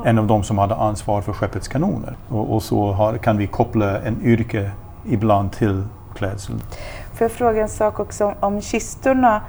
En 0.05 0.19
av 0.19 0.27
de 0.27 0.43
som 0.43 0.57
hade 0.57 0.75
ansvar 0.75 1.21
för 1.21 1.33
skeppets 1.33 1.67
kanoner. 1.67 2.15
Och, 2.29 2.55
och 2.55 2.63
så 2.63 2.91
har, 2.91 3.17
kan 3.17 3.37
vi 3.37 3.47
koppla 3.47 4.01
en 4.01 4.21
yrke 4.23 4.71
ibland 5.09 5.51
till 5.51 5.83
klädsel. 6.15 6.55
Får 7.13 7.25
jag 7.25 7.31
fråga 7.31 7.61
en 7.61 7.69
sak 7.69 7.99
också 7.99 8.33
om 8.39 8.61
kistorna? 8.61 9.41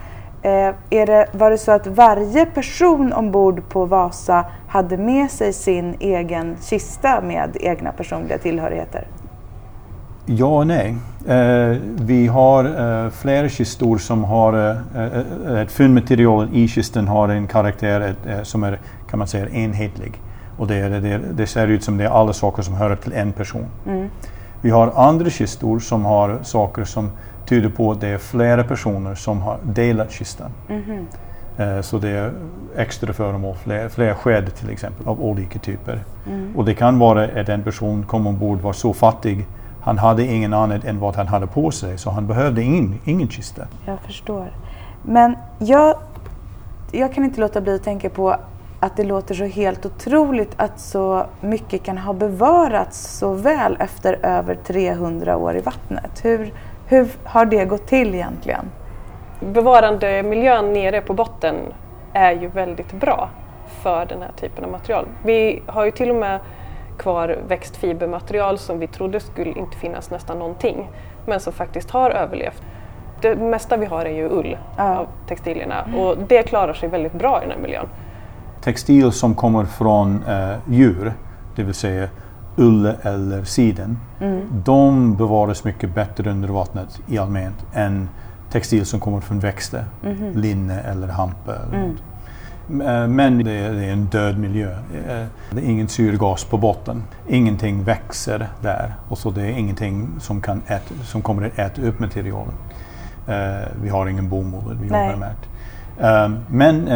Eh, 0.44 0.74
är 0.90 1.06
det, 1.06 1.26
var 1.32 1.50
det 1.50 1.58
så 1.58 1.72
att 1.72 1.86
varje 1.86 2.46
person 2.46 3.12
ombord 3.12 3.68
på 3.68 3.84
Vasa 3.84 4.44
hade 4.68 4.96
med 4.96 5.30
sig 5.30 5.52
sin 5.52 5.96
egen 6.00 6.56
kista 6.62 7.20
med 7.20 7.56
egna 7.60 7.92
personliga 7.92 8.38
tillhörigheter? 8.38 9.06
Ja 10.26 10.46
och 10.46 10.66
nej. 10.66 10.96
Eh, 11.28 11.76
vi 12.00 12.26
har 12.26 12.64
eh, 12.64 13.10
flera 13.10 13.48
kistor 13.48 13.98
som 13.98 14.24
har 14.24 14.52
eh, 14.52 14.76
eh 14.96 15.62
ett 15.62 15.72
fyndmaterial 15.72 16.48
i 16.52 16.68
kisten 16.68 17.08
har 17.08 17.28
en 17.28 17.46
karaktär 17.46 18.14
eh, 18.26 18.42
som 18.42 18.64
är 18.64 18.78
kan 19.10 19.18
man 19.18 19.28
säga 19.28 19.48
enhetlig. 19.48 20.20
Och 20.58 20.66
det, 20.66 20.88
det, 20.88 21.20
det, 21.32 21.46
ser 21.46 21.66
ut 21.66 21.84
som 21.84 21.96
det 21.96 22.04
är 22.04 22.08
alla 22.08 22.32
saker 22.32 22.62
som 22.62 22.74
hör 22.74 22.96
till 22.96 23.12
en 23.12 23.32
person. 23.32 23.66
Mm. 23.86 24.08
Vi 24.60 24.70
har 24.70 24.92
andra 24.96 25.30
kistor 25.30 25.78
som 25.78 26.04
har 26.04 26.38
saker 26.42 26.84
som 26.84 27.10
tyder 27.46 27.68
på 27.68 27.90
att 27.90 28.00
det 28.00 28.08
är 28.08 28.18
flera 28.18 28.64
personer 28.64 29.14
som 29.14 29.42
har 29.42 29.58
delat 29.62 30.12
kistan. 30.12 30.50
Mm. 30.68 31.06
Eh, 31.58 31.80
så 31.80 31.98
det 31.98 32.08
är 32.08 32.32
extra 32.76 33.12
föremål, 33.12 33.54
fler, 33.54 33.88
fler 33.88 34.14
sked 34.14 34.54
till 34.54 34.70
exempel 34.70 35.08
av 35.08 35.22
olika 35.22 35.58
typer. 35.58 36.02
Mm. 36.26 36.56
Och 36.56 36.64
det 36.64 36.74
kan 36.74 36.98
vara 36.98 37.24
att 37.24 37.48
en 37.48 37.62
person 37.62 38.02
kom 38.06 38.26
ombord 38.26 38.60
var 38.60 38.72
så 38.72 38.92
fattig 38.92 39.46
han 39.84 39.98
hade 39.98 40.24
ingen 40.24 40.52
annat 40.52 40.84
än 40.84 41.00
vad 41.00 41.16
han 41.16 41.26
hade 41.26 41.46
på 41.46 41.70
sig 41.70 41.98
så 41.98 42.10
han 42.10 42.26
behövde 42.26 42.62
ingen, 42.62 43.00
ingen 43.04 43.28
kista. 43.28 43.62
Jag 43.86 44.00
förstår. 44.00 44.52
Men 45.02 45.36
jag, 45.58 45.96
jag 46.92 47.14
kan 47.14 47.24
inte 47.24 47.40
låta 47.40 47.60
bli 47.60 47.74
att 47.74 47.82
tänka 47.82 48.10
på 48.10 48.36
att 48.80 48.96
det 48.96 49.04
låter 49.04 49.34
så 49.34 49.44
helt 49.44 49.86
otroligt 49.86 50.52
att 50.56 50.80
så 50.80 51.26
mycket 51.40 51.82
kan 51.82 51.98
ha 51.98 52.12
bevarats 52.12 53.18
så 53.18 53.32
väl 53.32 53.76
efter 53.80 54.18
över 54.22 54.58
300 54.66 55.36
år 55.36 55.56
i 55.56 55.60
vattnet. 55.60 56.24
Hur, 56.24 56.52
hur 56.86 57.08
har 57.24 57.44
det 57.44 57.64
gått 57.64 57.86
till 57.86 58.14
egentligen? 58.14 58.70
Bevarandemiljön 59.40 60.72
nere 60.72 61.00
på 61.00 61.14
botten 61.14 61.56
är 62.12 62.32
ju 62.32 62.48
väldigt 62.48 62.92
bra 62.92 63.30
för 63.82 64.06
den 64.06 64.22
här 64.22 64.32
typen 64.40 64.64
av 64.64 64.70
material. 64.70 65.06
Vi 65.24 65.62
har 65.66 65.84
ju 65.84 65.90
till 65.90 66.10
och 66.10 66.16
med 66.16 66.40
kvar 66.98 67.38
växtfibermaterial 67.48 68.58
som 68.58 68.78
vi 68.78 68.86
trodde 68.86 69.20
skulle 69.20 69.50
inte 69.50 69.76
finnas 69.76 70.10
nästan 70.10 70.38
någonting 70.38 70.90
men 71.26 71.40
som 71.40 71.52
faktiskt 71.52 71.90
har 71.90 72.10
överlevt. 72.10 72.62
Det 73.20 73.36
mesta 73.36 73.76
vi 73.76 73.86
har 73.86 74.04
är 74.04 74.14
ju 74.14 74.28
ull 74.28 74.58
ja. 74.76 74.98
av 74.98 75.06
textilierna 75.28 75.82
mm. 75.82 76.00
och 76.00 76.18
det 76.28 76.42
klarar 76.42 76.74
sig 76.74 76.88
väldigt 76.88 77.12
bra 77.12 77.38
i 77.38 77.40
den 77.40 77.50
här 77.50 77.62
miljön. 77.62 77.86
Textil 78.60 79.12
som 79.12 79.34
kommer 79.34 79.64
från 79.64 80.24
eh, 80.28 80.56
djur, 80.68 81.12
det 81.56 81.62
vill 81.62 81.74
säga 81.74 82.08
ull 82.56 82.86
eller 83.02 83.44
siden, 83.44 83.98
mm. 84.20 84.40
de 84.64 85.16
bevaras 85.16 85.64
mycket 85.64 85.94
bättre 85.94 86.30
under 86.30 86.48
vattnet 86.48 87.00
i 87.06 87.18
allmänhet 87.18 87.66
än 87.72 88.08
textil 88.50 88.86
som 88.86 89.00
kommer 89.00 89.20
från 89.20 89.38
växter, 89.38 89.84
mm. 90.04 90.32
linne 90.36 90.80
eller 90.80 91.08
hampa. 91.08 91.54
Eller 91.54 91.78
mm. 91.78 91.96
Men 93.16 93.44
det 93.44 93.52
är, 93.52 93.72
det 93.72 93.84
är, 93.84 93.92
en 93.92 94.04
död 94.04 94.38
miljö. 94.38 94.76
Det 95.50 95.60
är 95.60 95.70
ingen 95.70 95.88
syrgas 95.88 96.44
på 96.44 96.58
botten. 96.58 97.02
Ingenting 97.28 97.84
växer 97.84 98.48
där 98.62 98.94
och 99.08 99.18
så 99.18 99.30
det 99.30 99.42
är 99.42 99.58
ingenting 99.58 100.08
som, 100.20 100.40
kan 100.40 100.62
äta, 100.66 100.94
som 101.04 101.22
kommer 101.22 101.46
att 101.46 101.58
äta 101.58 101.82
upp 101.82 101.98
materialet. 101.98 102.54
Vi 103.82 103.88
har 103.88 104.06
ingen 104.06 104.28
bomull, 104.28 104.78
vi 104.80 104.86
jobbar 104.86 105.16
med 105.16 105.34
uh, 106.00 106.38
Men 106.48 106.88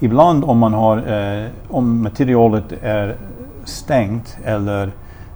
ibland 0.00 0.44
om 0.44 0.58
man 0.58 0.74
har, 0.74 1.02
om 1.68 2.02
materialet 2.02 2.72
är 2.82 3.16
stängt 3.70 4.38
eller 4.44 4.92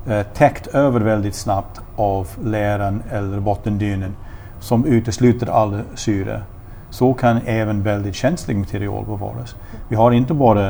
eh, 0.06 0.22
täckt 0.22 0.66
över 0.66 1.00
väldigt 1.00 1.34
snabbt 1.34 1.80
av 1.96 2.28
läran 2.44 3.02
eller 3.10 3.40
bottendynen 3.40 4.16
som 4.60 4.84
utesluter 4.84 5.46
all 5.46 5.80
syre 5.94 6.42
så 6.90 7.14
kan 7.14 7.40
även 7.46 7.82
väldigt 7.82 8.14
känsligt 8.14 8.56
material 8.56 9.04
bevaras. 9.06 9.56
Vi 9.88 9.96
har 9.96 10.12
inte 10.12 10.34
bara 10.34 10.68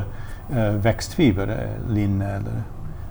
eh, 0.56 0.70
växtfiber, 0.72 1.48
eh, 1.48 1.94
linne 1.94 2.26
eller 2.26 2.62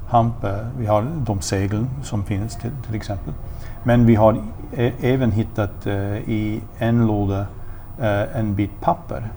hampa, 0.10 0.50
vi 0.78 0.86
har 0.86 1.06
de 1.26 1.42
segel 1.42 1.86
som 2.04 2.24
finns 2.24 2.56
till, 2.56 2.72
till 2.86 2.96
exempel. 2.96 3.34
Men 3.84 4.06
vi 4.06 4.16
har 4.16 4.38
eh, 4.74 4.94
även 5.02 5.32
hittat 5.32 5.88
eh, 5.88 6.16
i 6.16 6.62
en 6.78 7.08
låda 7.08 7.46
eh, 8.02 8.38
en 8.40 8.56
bit 8.56 8.82
papper 8.82 9.30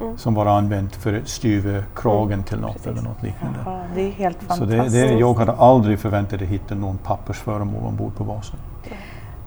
mm. 0.00 0.18
som 0.18 0.34
var 0.34 0.46
använt 0.46 0.96
för 0.96 1.14
att 1.14 1.28
styva 1.28 1.82
kragen 1.96 2.32
mm. 2.32 2.44
till 2.44 2.60
något 2.60 2.72
Precis. 2.72 2.86
eller 2.86 3.02
något 3.02 3.22
liknande. 3.22 3.58
Jaha, 3.64 3.80
det 3.94 4.00
är 4.00 4.10
helt 4.10 4.38
fantastiskt. 4.42 4.92
Så 4.92 4.96
det, 4.96 5.06
det, 5.06 5.18
jag 5.18 5.34
hade 5.34 5.52
aldrig 5.52 5.98
förväntat 5.98 6.40
mig 6.40 6.46
att 6.46 6.52
hitta 6.52 6.74
någon 6.74 6.98
pappersföremål 6.98 7.84
ombord 7.84 8.16
på 8.16 8.24
Vasen. 8.24 8.58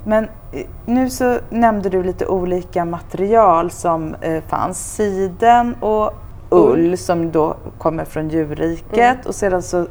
Men 0.06 0.24
eh, 0.24 0.66
nu 0.86 1.10
så 1.10 1.40
nämnde 1.50 1.90
du 1.90 2.04
lite 2.04 2.28
olika 2.28 2.86
material 2.86 3.72
som 3.72 4.16
eh, 4.22 4.44
fanns. 4.44 4.96
Siden 4.96 5.76
och 5.80 6.14
ull 6.50 6.98
som 6.98 7.32
då 7.32 7.56
kommer 7.78 8.06
från 8.06 8.30
djurriket 8.30 9.16
mm. 9.16 9.28
och 9.28 9.36
sedan 9.36 9.62
så 9.62 9.88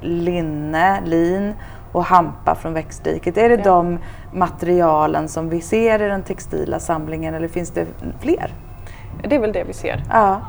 linne, 0.00 1.00
lin 1.04 1.52
och 1.92 2.04
hampa 2.04 2.54
från 2.54 2.72
växtriket. 2.72 3.36
Är 3.36 3.48
det 3.48 3.54
ja. 3.54 3.64
de 3.64 3.98
materialen 4.32 5.28
som 5.28 5.48
vi 5.48 5.60
ser 5.60 6.02
i 6.02 6.08
den 6.08 6.22
textila 6.22 6.78
samlingen 6.78 7.34
eller 7.34 7.48
finns 7.48 7.70
det 7.70 7.86
fler? 8.20 8.52
Det 9.22 9.34
är 9.34 9.40
väl 9.40 9.52
det 9.52 9.64
vi 9.64 9.72
ser. 9.72 10.02
Ja. 10.10 10.40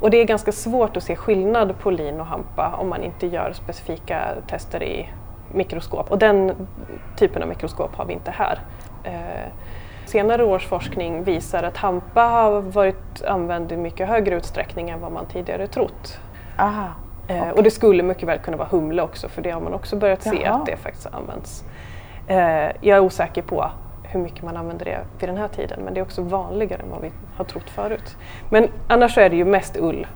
Och 0.00 0.10
det 0.10 0.16
är 0.16 0.24
ganska 0.24 0.52
svårt 0.52 0.96
att 0.96 1.02
se 1.02 1.16
skillnad 1.16 1.78
på 1.78 1.90
lin 1.90 2.20
och 2.20 2.26
hampa 2.26 2.76
om 2.78 2.88
man 2.88 3.02
inte 3.02 3.26
gör 3.26 3.52
specifika 3.52 4.20
tester 4.46 4.82
i 4.82 5.08
mikroskop 5.52 6.10
och 6.10 6.18
den 6.18 6.68
typen 7.16 7.42
av 7.42 7.48
mikroskop 7.48 7.96
har 7.96 8.04
vi 8.04 8.12
inte 8.12 8.30
här. 8.30 8.58
Eh, 9.04 9.52
senare 10.04 10.44
års 10.44 10.66
forskning 10.66 11.24
visar 11.24 11.62
att 11.62 11.76
hampa 11.76 12.22
har 12.22 12.60
varit 12.60 13.24
använd 13.24 13.72
i 13.72 13.76
mycket 13.76 14.08
högre 14.08 14.34
utsträckning 14.34 14.90
än 14.90 15.00
vad 15.00 15.12
man 15.12 15.26
tidigare 15.26 15.66
trott. 15.66 16.20
Aha, 16.58 16.88
okay. 17.24 17.36
Eh, 17.36 17.48
och 17.50 17.62
det 17.62 17.70
skulle 17.70 18.02
mycket 18.02 18.28
väl 18.28 18.38
kunna 18.38 18.56
vara 18.56 18.68
humle 18.70 19.02
också 19.02 19.28
för 19.28 19.42
det 19.42 19.50
har 19.50 19.60
man 19.60 19.74
också 19.74 19.96
börjat 19.96 20.22
se 20.22 20.42
Jaha. 20.44 20.54
att 20.54 20.66
det 20.66 20.76
faktiskt 20.76 21.06
används. 21.06 21.64
Eh, 22.26 22.36
jag 22.80 22.96
är 22.96 23.00
osäker 23.00 23.42
på 23.42 23.70
hur 24.16 24.22
mycket 24.22 24.42
man 24.42 24.56
använder 24.56 24.84
det 24.84 24.98
vid 25.18 25.28
den 25.28 25.36
här 25.36 25.48
tiden 25.48 25.80
men 25.84 25.94
det 25.94 26.00
är 26.00 26.04
också 26.04 26.22
vanligare 26.22 26.82
än 26.82 26.90
vad 26.90 27.00
vi 27.00 27.10
har 27.36 27.44
trott 27.44 27.70
förut. 27.70 28.16
Men 28.50 28.68
annars 28.88 29.18
är 29.18 29.30
det 29.30 29.36
ju 29.36 29.44
mest 29.44 29.76
ull 29.76 30.06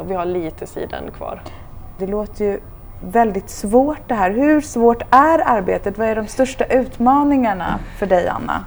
och 0.00 0.10
vi 0.10 0.14
har 0.14 0.24
lite 0.24 0.66
siden 0.66 1.10
kvar. 1.10 1.42
Det 1.98 2.06
låter 2.06 2.44
ju 2.44 2.60
väldigt 3.00 3.50
svårt 3.50 4.08
det 4.08 4.14
här. 4.14 4.30
Hur 4.30 4.60
svårt 4.60 5.02
är 5.10 5.48
arbetet? 5.48 5.98
Vad 5.98 6.08
är 6.08 6.16
de 6.16 6.26
största 6.26 6.64
utmaningarna 6.64 7.78
för 7.98 8.06
dig 8.06 8.28
Anna? 8.28 8.64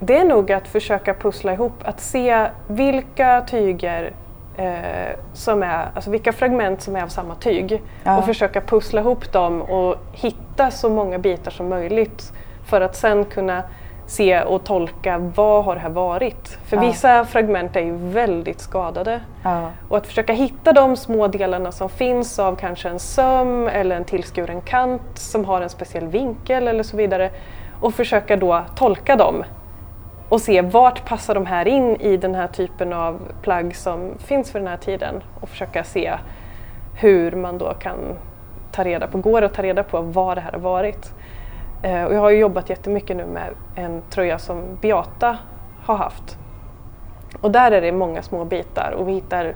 Det 0.00 0.18
är 0.18 0.24
nog 0.24 0.52
att 0.52 0.68
försöka 0.68 1.14
pussla 1.14 1.52
ihop, 1.52 1.72
att 1.82 2.00
se 2.00 2.48
vilka 2.66 3.44
tyger 3.46 4.12
eh, 4.56 5.18
som 5.32 5.62
är, 5.62 5.90
alltså 5.94 6.10
vilka 6.10 6.32
fragment 6.32 6.82
som 6.82 6.96
är 6.96 7.02
av 7.02 7.08
samma 7.08 7.34
tyg 7.34 7.82
ja. 8.04 8.18
och 8.18 8.24
försöka 8.24 8.60
pussla 8.60 9.00
ihop 9.00 9.32
dem 9.32 9.62
och 9.62 9.96
hitta 10.12 10.70
så 10.70 10.90
många 10.90 11.18
bitar 11.18 11.50
som 11.50 11.68
möjligt 11.68 12.32
för 12.66 12.80
att 12.80 12.96
sen 12.96 13.24
kunna 13.24 13.62
se 14.12 14.42
och 14.42 14.64
tolka 14.64 15.18
vad 15.18 15.64
har 15.64 15.74
det 15.74 15.80
här 15.80 15.90
varit? 15.90 16.58
För 16.64 16.76
ja. 16.76 16.82
vissa 16.82 17.24
fragment 17.24 17.76
är 17.76 17.80
ju 17.80 17.96
väldigt 17.96 18.60
skadade. 18.60 19.20
Ja. 19.42 19.70
Och 19.88 19.96
att 19.96 20.06
försöka 20.06 20.32
hitta 20.32 20.72
de 20.72 20.96
små 20.96 21.28
delarna 21.28 21.72
som 21.72 21.88
finns 21.88 22.38
av 22.38 22.56
kanske 22.56 22.88
en 22.88 22.98
söm 22.98 23.68
eller 23.68 23.96
en 23.96 24.04
tillskuren 24.04 24.60
kant 24.60 25.02
som 25.14 25.44
har 25.44 25.60
en 25.60 25.68
speciell 25.68 26.06
vinkel 26.06 26.68
eller 26.68 26.82
så 26.82 26.96
vidare 26.96 27.30
och 27.80 27.94
försöka 27.94 28.36
då 28.36 28.62
tolka 28.76 29.16
dem 29.16 29.44
och 30.28 30.40
se 30.40 30.62
vart 30.62 31.08
passar 31.08 31.34
de 31.34 31.46
här 31.46 31.68
in 31.68 31.96
i 31.96 32.16
den 32.16 32.34
här 32.34 32.46
typen 32.46 32.92
av 32.92 33.20
plagg 33.42 33.76
som 33.76 34.18
finns 34.18 34.52
för 34.52 34.58
den 34.58 34.68
här 34.68 34.76
tiden 34.76 35.22
och 35.40 35.48
försöka 35.48 35.84
se 35.84 36.12
hur 36.94 37.32
man 37.32 37.58
då 37.58 37.74
kan 37.74 37.98
ta 38.72 38.84
reda 38.84 39.06
på, 39.06 39.18
går 39.18 39.42
att 39.42 39.54
ta 39.54 39.62
reda 39.62 39.82
på 39.82 40.00
vad 40.00 40.36
det 40.36 40.40
här 40.40 40.52
har 40.52 40.58
varit. 40.58 41.12
Eh, 41.82 42.04
och 42.04 42.14
jag 42.14 42.20
har 42.20 42.30
ju 42.30 42.38
jobbat 42.38 42.70
jättemycket 42.70 43.16
nu 43.16 43.26
med 43.26 43.50
en 43.74 44.02
tröja 44.10 44.38
som 44.38 44.62
Beata 44.80 45.38
har 45.84 45.96
haft. 45.96 46.38
Och 47.40 47.50
där 47.50 47.72
är 47.72 47.80
det 47.80 47.92
många 47.92 48.22
små 48.22 48.44
bitar 48.44 48.94
och 48.98 49.08
vi 49.08 49.12
hittar 49.12 49.54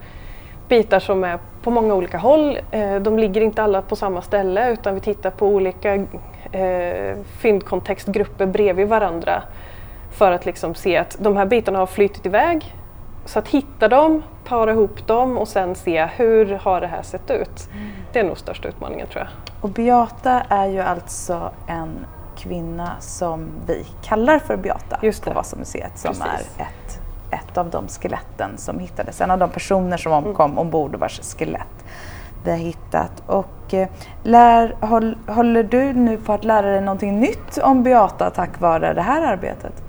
bitar 0.68 1.00
som 1.00 1.24
är 1.24 1.38
på 1.62 1.70
många 1.70 1.94
olika 1.94 2.18
håll. 2.18 2.58
Eh, 2.70 2.96
de 2.96 3.18
ligger 3.18 3.40
inte 3.40 3.62
alla 3.62 3.82
på 3.82 3.96
samma 3.96 4.22
ställe 4.22 4.70
utan 4.70 4.94
vi 4.94 5.00
tittar 5.00 5.30
på 5.30 5.46
olika 5.46 5.94
eh, 6.52 7.16
fyndkontextgrupper 7.38 8.46
bredvid 8.46 8.88
varandra 8.88 9.42
för 10.10 10.32
att 10.32 10.46
liksom 10.46 10.74
se 10.74 10.96
att 10.96 11.16
de 11.20 11.36
här 11.36 11.46
bitarna 11.46 11.78
har 11.78 11.86
flyttit 11.86 12.26
iväg. 12.26 12.74
Så 13.24 13.38
att 13.38 13.48
hitta 13.48 13.88
dem, 13.88 14.22
para 14.44 14.70
ihop 14.70 15.06
dem 15.06 15.38
och 15.38 15.48
sen 15.48 15.74
se 15.74 16.08
hur 16.16 16.54
har 16.62 16.80
det 16.80 16.86
här 16.86 17.02
sett 17.02 17.30
ut. 17.30 17.68
Mm. 17.72 17.88
Det 18.12 18.18
är 18.18 18.24
nog 18.24 18.38
största 18.38 18.68
utmaningen 18.68 19.06
tror 19.06 19.24
jag. 19.24 19.28
Och 19.60 19.68
Beata 19.68 20.42
är 20.48 20.66
ju 20.66 20.80
alltså 20.80 21.50
en 21.66 22.06
kvinna 22.46 23.00
som 23.00 23.48
vi 23.66 23.86
kallar 24.02 24.38
för 24.38 24.56
Beata 24.56 24.98
på 25.24 25.30
Vasamuseet 25.30 25.98
som 25.98 26.10
Precis. 26.10 26.56
är 26.58 26.62
ett, 26.62 27.00
ett 27.30 27.58
av 27.58 27.70
de 27.70 27.88
skeletten 27.88 28.50
som 28.56 28.78
hittades. 28.78 29.20
En 29.20 29.30
av 29.30 29.38
de 29.38 29.50
personer 29.50 29.96
som 29.96 30.12
omkom 30.12 30.50
mm. 30.50 30.58
ombord 30.58 30.94
och 30.94 31.00
vars 31.00 31.20
skelett 31.20 31.84
vi 32.44 32.50
har 32.50 32.58
hittat. 32.58 33.22
Och 33.26 33.74
eh, 33.74 33.88
lär, 34.22 34.76
håll, 34.80 35.16
håller 35.26 35.62
du 35.62 35.92
nu 35.92 36.16
på 36.16 36.32
att 36.32 36.44
lära 36.44 36.66
dig 36.70 36.80
någonting 36.80 37.20
nytt 37.20 37.58
om 37.58 37.82
Beata 37.82 38.30
tack 38.30 38.60
vare 38.60 38.94
det 38.94 39.02
här 39.02 39.32
arbetet? 39.32 39.82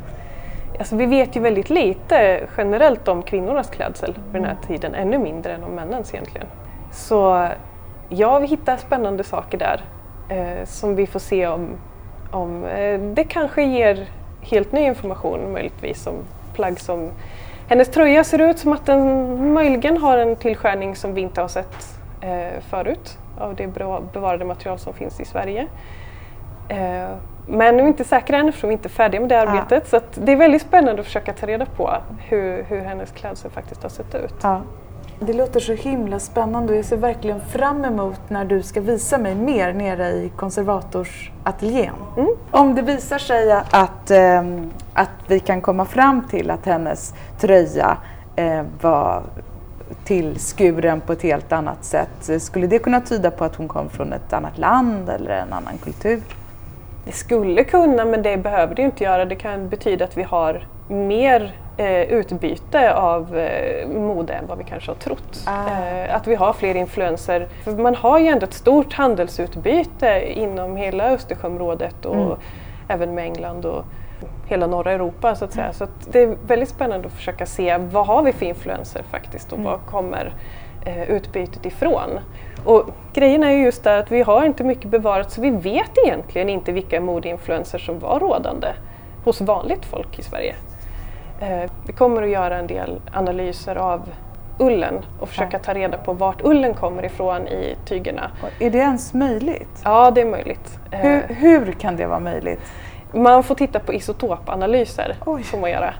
Alltså, 0.80 0.96
vi 0.96 1.06
vet 1.06 1.36
ju 1.36 1.42
väldigt 1.42 1.70
lite 1.70 2.48
generellt 2.58 3.08
om 3.08 3.24
kvinnornas 3.24 3.70
klädsel 3.70 4.14
vid 4.32 4.42
den 4.42 4.44
här 4.44 4.52
mm. 4.52 4.64
tiden, 4.68 4.96
ännu 4.96 5.18
mindre 5.18 5.54
än 5.54 5.64
om 5.64 5.72
männens 5.72 6.14
egentligen. 6.14 6.48
Så 6.92 7.50
ja, 8.10 8.40
vi 8.40 8.48
hittar 8.48 8.78
spännande 8.78 9.24
saker 9.24 9.58
där 9.58 9.82
eh, 10.30 10.66
som 10.66 10.96
vi 10.96 11.08
får 11.08 11.20
se 11.20 11.48
om 11.48 11.70
om, 12.32 12.66
eh, 12.66 13.00
det 13.00 13.24
kanske 13.24 13.64
ger 13.64 14.08
helt 14.42 14.72
ny 14.72 14.82
information 14.82 15.54
möjligtvis 15.54 16.08
om 16.08 16.16
plagg 16.54 16.80
som 16.80 17.12
hennes 17.68 17.90
tröja 17.90 18.24
ser 18.24 18.42
ut 18.42 18.60
som 18.60 18.74
att 18.74 18.86
den 18.86 19.54
möjligen 19.54 19.98
har 19.98 20.18
en 20.18 20.36
tillskärning 20.36 20.96
som 20.96 21.14
vi 21.14 21.22
inte 21.22 21.42
har 21.42 21.48
sett 21.48 22.00
eh, 22.22 22.62
förut 22.70 23.18
av 23.40 23.56
det 23.56 23.68
bevarade 24.14 24.46
material 24.46 24.80
som 24.80 24.94
finns 24.94 25.20
i 25.20 25.26
Sverige. 25.26 25.68
Eh, 26.70 27.10
men 27.48 27.76
vi 27.76 27.82
är 27.82 27.88
inte 27.88 28.04
säkra 28.04 28.38
än 28.38 28.50
eftersom 28.50 28.68
vi 28.70 28.74
inte 28.74 28.88
är 28.88 28.90
färdiga 28.90 29.22
med 29.22 29.30
det 29.30 29.42
arbetet. 29.42 29.90
Ja. 29.92 30.00
Så 30.00 30.22
det 30.22 30.32
är 30.32 30.36
väldigt 30.36 30.62
spännande 30.62 31.00
att 31.00 31.06
försöka 31.06 31.34
ta 31.34 31.48
reda 31.48 31.66
på 31.66 31.94
hur, 32.20 32.64
hur 32.64 32.82
hennes 32.82 33.12
klädsel 33.12 33.52
faktiskt 33.52 33.84
har 33.84 33.90
sett 33.90 34.16
ut. 34.16 34.36
Ja. 34.42 34.62
Det 35.20 35.34
låter 35.34 35.60
så 35.60 35.74
himla 35.74 36.20
spännande 36.20 36.74
och 36.74 36.78
jag 36.78 36.86
ser 36.86 36.98
verkligen 36.98 37.42
fram 37.42 37.86
emot 37.86 38.20
när 38.28 38.46
du 38.46 38.64
ska 38.64 38.82
visa 38.82 39.18
mig 39.18 39.36
mer 39.36 39.74
nere 39.74 40.10
i 40.10 40.32
konservatorsateljén. 40.36 41.94
Mm. 42.18 42.30
Om 42.52 42.76
det 42.76 42.82
visar 42.82 43.18
sig 43.18 43.52
att, 43.52 44.12
eh, 44.12 44.44
att 44.94 45.10
vi 45.28 45.40
kan 45.40 45.62
komma 45.62 45.86
fram 45.86 46.28
till 46.30 46.52
att 46.52 46.66
hennes 46.66 47.14
tröja 47.40 47.98
eh, 48.36 48.64
var 48.82 49.24
tillskuren 50.04 51.02
på 51.02 51.14
ett 51.14 51.22
helt 51.22 51.52
annat 51.52 51.86
sätt. 51.86 52.42
Skulle 52.42 52.68
det 52.68 52.80
kunna 52.80 53.02
tyda 53.02 53.32
på 53.32 53.46
att 53.46 53.56
hon 53.56 53.68
kom 53.68 53.90
från 53.90 54.14
ett 54.14 54.34
annat 54.34 54.58
land 54.58 55.10
eller 55.10 55.32
en 55.32 55.54
annan 55.54 55.78
kultur? 55.84 56.22
Det 57.06 57.12
skulle 57.12 57.64
kunna, 57.64 58.06
men 58.06 58.22
det 58.22 58.38
behöver 58.38 58.76
det 58.76 58.82
inte 58.82 59.04
göra. 59.04 59.26
Det 59.26 59.36
kan 59.36 59.70
betyda 59.70 60.06
att 60.06 60.18
vi 60.18 60.24
har 60.24 60.68
mer 60.88 61.56
eh, 61.78 62.02
utbyte 62.02 62.94
av 62.94 63.38
eh, 63.38 63.88
mode 63.88 64.34
än 64.34 64.48
vad 64.48 64.58
vi 64.58 64.64
kanske 64.64 64.92
har 64.92 64.96
trott. 64.96 65.44
Ah. 65.46 65.68
Eh, 65.68 66.16
att 66.16 66.28
vi 66.28 66.36
har 66.36 66.54
fler 66.54 66.76
influenser. 66.76 67.48
För 67.64 67.72
man 67.72 67.96
har 67.96 68.20
ju 68.20 68.28
ändå 68.28 68.46
ett 68.46 68.54
stort 68.54 68.94
handelsutbyte 68.94 70.34
inom 70.34 70.76
hela 70.76 71.12
Östersjöområdet 71.12 72.06
och 72.06 72.16
mm. 72.16 72.38
även 72.88 73.16
med 73.16 73.24
England 73.24 73.66
och 73.66 73.86
hela 74.48 74.68
norra 74.68 74.92
Europa 74.92 75.36
så 75.36 75.46
att 75.46 75.54
säga. 75.54 75.74
Så 75.74 75.84
att 75.84 76.12
det 76.12 76.20
är 76.22 76.38
väldigt 76.48 76.70
spännande 76.70 77.08
att 77.08 77.14
försöka 77.14 77.46
se 77.46 77.78
vad 77.78 78.08
har 78.08 78.24
vi 78.24 78.34
för 78.34 78.46
influenser 78.46 79.04
faktiskt 79.12 79.52
och 79.52 79.60
mm. 79.60 79.72
var 79.72 79.78
kommer 79.78 80.34
eh, 80.86 81.10
utbytet 81.10 81.66
ifrån. 81.66 82.20
Och 82.66 82.84
grejen 83.14 83.44
är 83.44 83.52
ju 83.52 83.64
just 83.64 83.84
det 83.84 83.98
att 83.98 84.12
vi 84.12 84.22
har 84.22 84.46
inte 84.46 84.64
mycket 84.64 84.92
bevarat 84.92 85.32
så 85.32 85.42
vi 85.42 85.50
vet 85.50 85.92
egentligen 86.06 86.50
inte 86.50 86.72
vilka 86.72 87.02
modeinfluenser 87.02 87.80
som 87.80 88.00
var 88.00 88.20
rådande 88.20 88.68
hos 89.24 89.42
vanligt 89.42 89.86
folk 89.86 90.20
i 90.20 90.24
Sverige. 90.24 90.56
Eh, 91.40 91.70
vi 91.88 91.94
kommer 91.94 92.24
att 92.24 92.30
göra 92.30 92.58
en 92.58 92.68
del 92.68 93.02
analyser 93.14 93.76
av 93.76 94.10
ullen 94.60 95.06
och 95.20 95.30
försöka 95.30 95.60
ta 95.60 95.74
reda 95.74 95.98
på 95.98 96.14
vart 96.14 96.42
ullen 96.44 96.74
kommer 96.74 97.06
ifrån 97.06 97.48
i 97.48 97.76
tygerna. 97.86 98.32
Är 98.60 98.70
det 98.70 98.78
ens 98.78 99.14
möjligt? 99.14 99.82
Ja, 99.84 100.12
det 100.12 100.22
är 100.22 100.26
möjligt. 100.26 100.80
Hur, 100.92 101.16
eh, 101.16 101.36
hur 101.36 101.72
kan 101.72 101.96
det 101.96 102.06
vara 102.08 102.20
möjligt? 102.20 102.60
Man 103.12 103.44
får 103.44 103.56
titta 103.56 103.80
på 103.80 103.94
isotopanalyser, 103.94 105.16
Oj. 105.26 105.44
får 105.44 105.58
man 105.58 105.72
göra. 105.72 105.94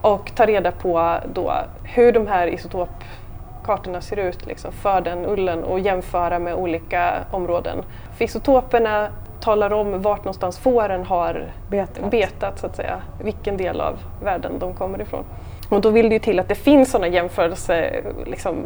Och 0.00 0.32
ta 0.34 0.46
reda 0.46 0.72
på 0.72 1.14
då 1.34 1.52
hur 1.82 2.12
de 2.12 2.26
här 2.26 2.46
isotopkartorna 2.46 4.00
ser 4.00 4.16
ut 4.16 4.46
liksom, 4.46 4.72
för 4.72 5.00
den 5.00 5.26
ullen 5.26 5.64
och 5.64 5.80
jämföra 5.80 6.38
med 6.38 6.54
olika 6.54 7.14
områden. 7.30 7.78
För 8.16 8.24
isotoperna 8.24 9.08
talar 9.40 9.72
om 9.72 10.02
vart 10.02 10.18
någonstans 10.18 10.58
fåren 10.58 11.04
har 11.04 11.52
betat. 11.70 12.10
betat, 12.10 12.58
så 12.58 12.66
att 12.66 12.76
säga. 12.76 13.02
vilken 13.22 13.56
del 13.56 13.80
av 13.80 13.98
världen 14.22 14.58
de 14.58 14.74
kommer 14.74 15.00
ifrån. 15.00 15.24
Och 15.68 15.80
då 15.80 15.90
vill 15.90 16.08
det 16.08 16.14
ju 16.14 16.18
till 16.18 16.38
att 16.38 16.48
det 16.48 16.54
finns 16.54 16.90
sådana 16.90 17.08
jämförelser, 17.08 18.04
liksom, 18.26 18.56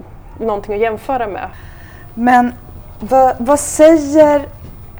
någonting 0.40 0.74
att 0.74 0.80
jämföra 0.80 1.26
med. 1.26 1.48
Men 2.14 2.52
vad, 3.00 3.34
vad 3.38 3.60
säger 3.60 4.42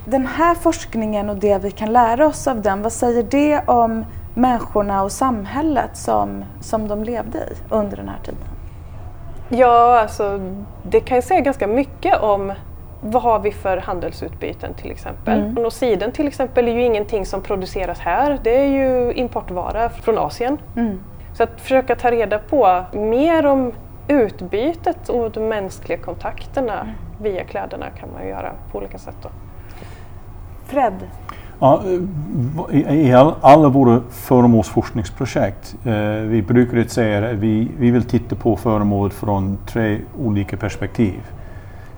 den 0.05 0.27
här 0.27 0.55
forskningen 0.55 1.31
och 1.31 1.37
det 1.37 1.59
vi 1.59 1.71
kan 1.71 1.93
lära 1.93 2.27
oss 2.27 2.47
av 2.47 2.63
den, 2.63 2.83
vad 2.83 2.93
säger 2.93 3.23
det 3.23 3.63
om 3.67 4.05
människorna 4.35 5.03
och 5.03 5.13
samhället 5.13 5.97
som, 5.97 6.45
som 6.61 6.89
de 6.89 7.05
levde 7.05 7.39
i 7.39 7.55
under 7.71 7.97
den 7.97 8.09
här 8.09 8.19
tiden? 8.25 8.41
Ja, 9.49 10.01
alltså 10.01 10.41
det 10.83 11.01
kan 11.01 11.17
ju 11.19 11.23
säga 11.23 11.41
ganska 11.41 11.67
mycket 11.67 12.21
om 12.21 12.53
vad 13.05 13.23
har 13.23 13.39
vi 13.39 13.53
för 13.53 13.77
handelsutbyten 13.77 14.75
till 14.75 14.91
exempel. 14.91 15.41
Mm. 15.41 15.65
Och 15.65 15.73
siden 15.73 16.13
till 16.13 16.29
exempel 16.29 16.69
är 16.69 16.73
ju 16.73 16.83
ingenting 16.83 17.27
som 17.27 17.43
produceras 17.43 17.99
här, 17.99 18.39
det 18.43 18.57
är 18.57 18.67
ju 18.67 19.13
importvara 19.13 19.89
från 19.89 20.19
Asien. 20.19 20.59
Mm. 20.77 21.01
Så 21.35 21.43
att 21.43 21.61
försöka 21.61 21.97
ta 21.97 22.11
reda 22.11 22.39
på 22.39 22.85
mer 22.93 23.47
om 23.47 23.73
utbytet 24.09 25.09
och 25.09 25.31
de 25.31 25.49
mänskliga 25.49 25.99
kontakterna 25.99 26.81
mm. 26.81 26.95
via 27.23 27.45
kläderna 27.45 27.87
kan 27.91 28.09
man 28.13 28.29
göra 28.29 28.53
på 28.73 28.79
olika 28.79 28.99
sätt. 28.99 29.17
Då. 29.23 29.29
Fred? 30.67 30.95
Ja, 31.59 31.83
I 32.73 33.13
all, 33.13 33.35
alla 33.41 33.69
våra 33.69 34.01
föremålsforskningsprojekt, 34.11 35.77
eh, 35.85 35.93
vi 36.05 36.43
brukar 36.43 36.85
säga 36.85 37.31
att 37.31 37.37
vi, 37.37 37.69
vi 37.79 37.91
vill 37.91 38.05
titta 38.05 38.37
på 38.37 38.57
föremålet 38.57 39.15
från 39.15 39.59
tre 39.67 39.99
olika 40.19 40.57
perspektiv. 40.57 41.21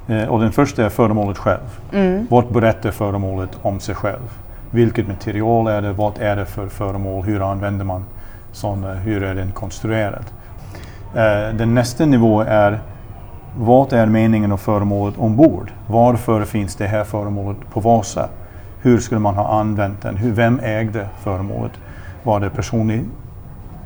Eh, 0.09 0.29
och 0.29 0.41
den 0.41 0.53
första 0.53 0.85
är 0.85 0.89
föremålet 0.89 1.39
själv. 1.39 1.81
Mm. 1.93 2.27
Vad 2.31 2.53
berättar 2.53 2.91
föremålet 2.91 3.51
om 3.63 3.81
sig 3.81 3.95
själv? 3.95 4.39
Vilket 4.71 5.09
material 5.09 5.67
är 5.67 5.83
det? 5.83 5.93
Vad 5.93 6.19
är 6.19 6.37
det 6.37 6.47
för 6.47 6.69
föremål? 6.69 7.25
Hur 7.25 7.51
använder 7.51 7.85
man 7.85 8.05
sådana? 8.53 8.95
Hur 8.95 9.23
är 9.23 9.35
den 9.35 9.53
konstruerad? 9.53 10.25
Eh, 11.15 11.57
den 11.57 11.75
nästa 11.75 12.07
nivå 12.07 12.41
är 12.41 12.81
vad 13.59 13.93
är 13.93 14.07
meningen 14.07 14.53
av 14.53 14.57
föremålet 14.57 15.19
ombord? 15.19 15.73
Varför 15.87 16.45
finns 16.45 16.77
det 16.77 16.87
här 16.87 17.05
föremålet 17.05 17.59
på 17.71 17.81
Vasa? 17.81 18.29
Hur 18.83 18.99
skulle 18.99 19.21
man 19.21 19.35
ha 19.35 19.61
använt 19.61 20.03
den? 20.03 20.17
Hur, 20.17 20.33
vem 20.33 20.61
ägde 20.63 21.09
föremålet? 21.21 21.73
Var 22.23 22.41
det 22.41 22.51
personliga 22.51 23.03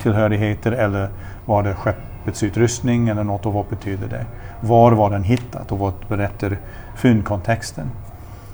tillhörigheter 0.03 0.73
eller 0.73 1.09
var 1.45 1.63
det 1.63 1.75
skeppets 1.75 2.43
utrustning 2.43 3.09
eller 3.09 3.25
något 3.25 3.47
och 3.47 3.53
vad 3.53 3.67
betyder 3.67 4.09
det? 4.09 4.25
Var 4.61 4.93
var 4.93 5.11
den 5.11 5.23
hittat 5.23 5.73
och 5.73 5.79
vad 5.79 5.93
berättar 6.09 6.59
fyndkontexten? 6.97 7.91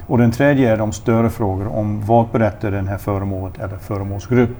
Och 0.06 0.18
den 0.18 0.30
tredje 0.32 0.72
är 0.72 0.76
de 0.76 0.92
större 0.92 1.30
frågor 1.30 1.66
om 1.76 2.06
vad 2.06 2.28
berättar 2.28 2.70
den 2.70 2.88
här 2.88 2.98
föremålet 2.98 3.58
eller 3.58 3.76
föremålsgrupp 3.76 4.56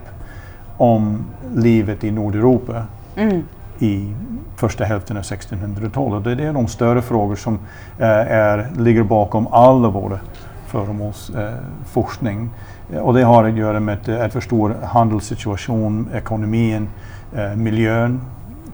om 0.77 1.25
livet 1.55 2.05
i 2.05 2.11
Nordeuropa 2.11 2.83
mm. 3.17 3.43
i 3.79 4.15
första 4.57 4.85
hälften 4.85 5.17
av 5.17 5.23
1600-talet. 5.23 6.39
Det 6.39 6.45
är 6.45 6.53
de 6.53 6.69
större 6.69 7.03
frågor 7.03 7.37
som 7.37 7.59
äh, 7.99 8.09
är, 8.09 8.71
ligger 8.79 9.03
bakom 9.03 9.47
alla 9.47 9.89
våra 9.89 10.19
föremålsforskning. 10.67 12.51
Eh, 12.93 12.99
och 12.99 13.15
det 13.15 13.23
har 13.23 13.45
att 13.45 13.57
göra 13.57 13.81
med 13.81 14.09
att 14.09 14.33
för 14.33 14.41
stor 14.41 14.77
handelssituation, 14.83 16.09
ekonomin, 16.15 16.89
eh, 17.37 17.57
miljön. 17.57 18.21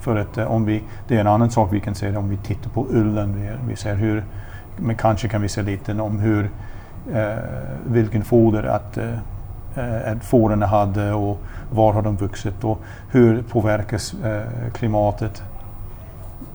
För 0.00 0.16
att 0.16 0.38
eh, 0.38 0.52
om 0.52 0.64
vi, 0.64 0.82
det 1.08 1.16
är 1.16 1.20
en 1.20 1.26
annan 1.26 1.50
sak 1.50 1.72
vi 1.72 1.80
kan 1.80 1.94
se 1.94 2.16
om 2.16 2.28
vi 2.28 2.36
tittar 2.36 2.70
på 2.70 2.86
ullen. 2.90 3.34
Vi, 3.40 3.50
vi 3.68 3.76
ser 3.76 3.94
hur, 3.94 4.24
men 4.76 4.96
kanske 4.96 5.28
kan 5.28 5.42
vi 5.42 5.48
se 5.48 5.62
lite 5.62 6.00
om 6.00 6.18
hur, 6.18 6.50
eh, 7.12 7.38
vilken 7.86 8.24
foder 8.24 8.62
att, 8.62 8.96
eh, 8.96 9.12
eh 9.76 10.12
att 10.12 10.24
fåren 10.24 10.62
hade 10.62 11.12
och 11.12 11.38
var 11.70 11.92
har 11.92 12.02
de 12.02 12.16
vuxit 12.16 12.64
och 12.64 12.78
hur 13.10 13.42
påverkas 13.42 14.14
eh, 14.24 14.72
klimatet 14.72 15.42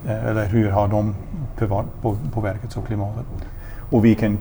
eh, 0.06 0.26
eller 0.26 0.46
hur 0.46 0.70
har 0.70 0.88
de 0.88 1.16
påverkats 2.32 2.78
av 2.78 2.82
klimatet. 2.82 3.26
Och 3.90 4.06
vi 4.06 4.16
kan 4.16 4.38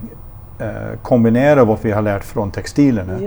kombinera 1.02 1.64
vad 1.64 1.78
vi 1.82 1.90
har 1.90 2.02
lärt 2.02 2.24
från 2.24 2.50
textilerna 2.50 3.18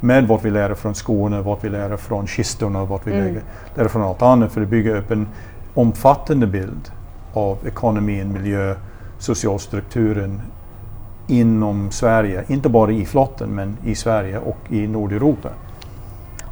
med 0.00 0.28
vad 0.28 0.42
vi 0.42 0.50
lär 0.50 0.74
från 0.74 0.94
skorna, 0.94 1.42
vad 1.42 1.58
vi 1.62 1.68
lär 1.68 1.96
från 1.96 2.26
kistorna, 2.26 2.84
vad 2.84 3.00
vi 3.04 3.12
mm. 3.12 3.38
lär 3.74 3.88
från 3.88 4.02
allt 4.02 4.22
annat 4.22 4.52
för 4.52 4.60
att 4.60 4.68
bygga 4.68 4.96
upp 4.96 5.10
en 5.10 5.28
omfattande 5.74 6.46
bild 6.46 6.92
av 7.32 7.58
ekonomin, 7.66 8.32
miljö, 8.32 8.74
socialstrukturen 9.18 10.42
inom 11.26 11.90
Sverige. 11.90 12.44
Inte 12.46 12.68
bara 12.68 12.92
i 12.92 13.06
flotten 13.06 13.54
men 13.54 13.76
i 13.84 13.94
Sverige 13.94 14.38
och 14.38 14.58
i 14.68 14.86
Nordeuropa. 14.86 15.48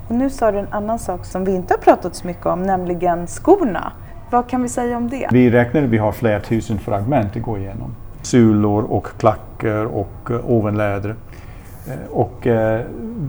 Och 0.09 0.15
nu 0.15 0.31
sa 0.31 0.53
du 0.53 0.59
en 0.59 0.73
annan 0.73 0.99
sak 0.99 1.25
som 1.25 1.45
vi 1.45 1.55
inte 1.55 1.75
har 1.75 1.79
pratat 1.79 2.15
så 2.15 2.27
mycket 2.27 2.47
om, 2.47 2.63
nämligen 2.63 3.27
skorna. 3.27 3.93
Vad 4.31 4.49
kan 4.49 4.63
vi 4.63 4.69
säga 4.69 4.97
om 4.97 5.09
det? 5.09 5.29
Vi 5.33 5.51
räknar 5.51 5.83
att 5.83 5.89
vi 5.89 5.99
har 5.99 6.13
flera 6.13 6.41
tusen 6.41 6.79
fragment 6.79 7.37
att 7.37 7.43
gå 7.43 7.59
igenom 7.59 7.95
sulor 8.23 8.83
och 8.83 9.07
klackar 9.19 9.85
och 9.85 10.31
uh, 10.31 10.51
ovenläder. 10.51 11.09
Uh, 11.09 12.11
och 12.11 12.47
uh, 12.47 12.81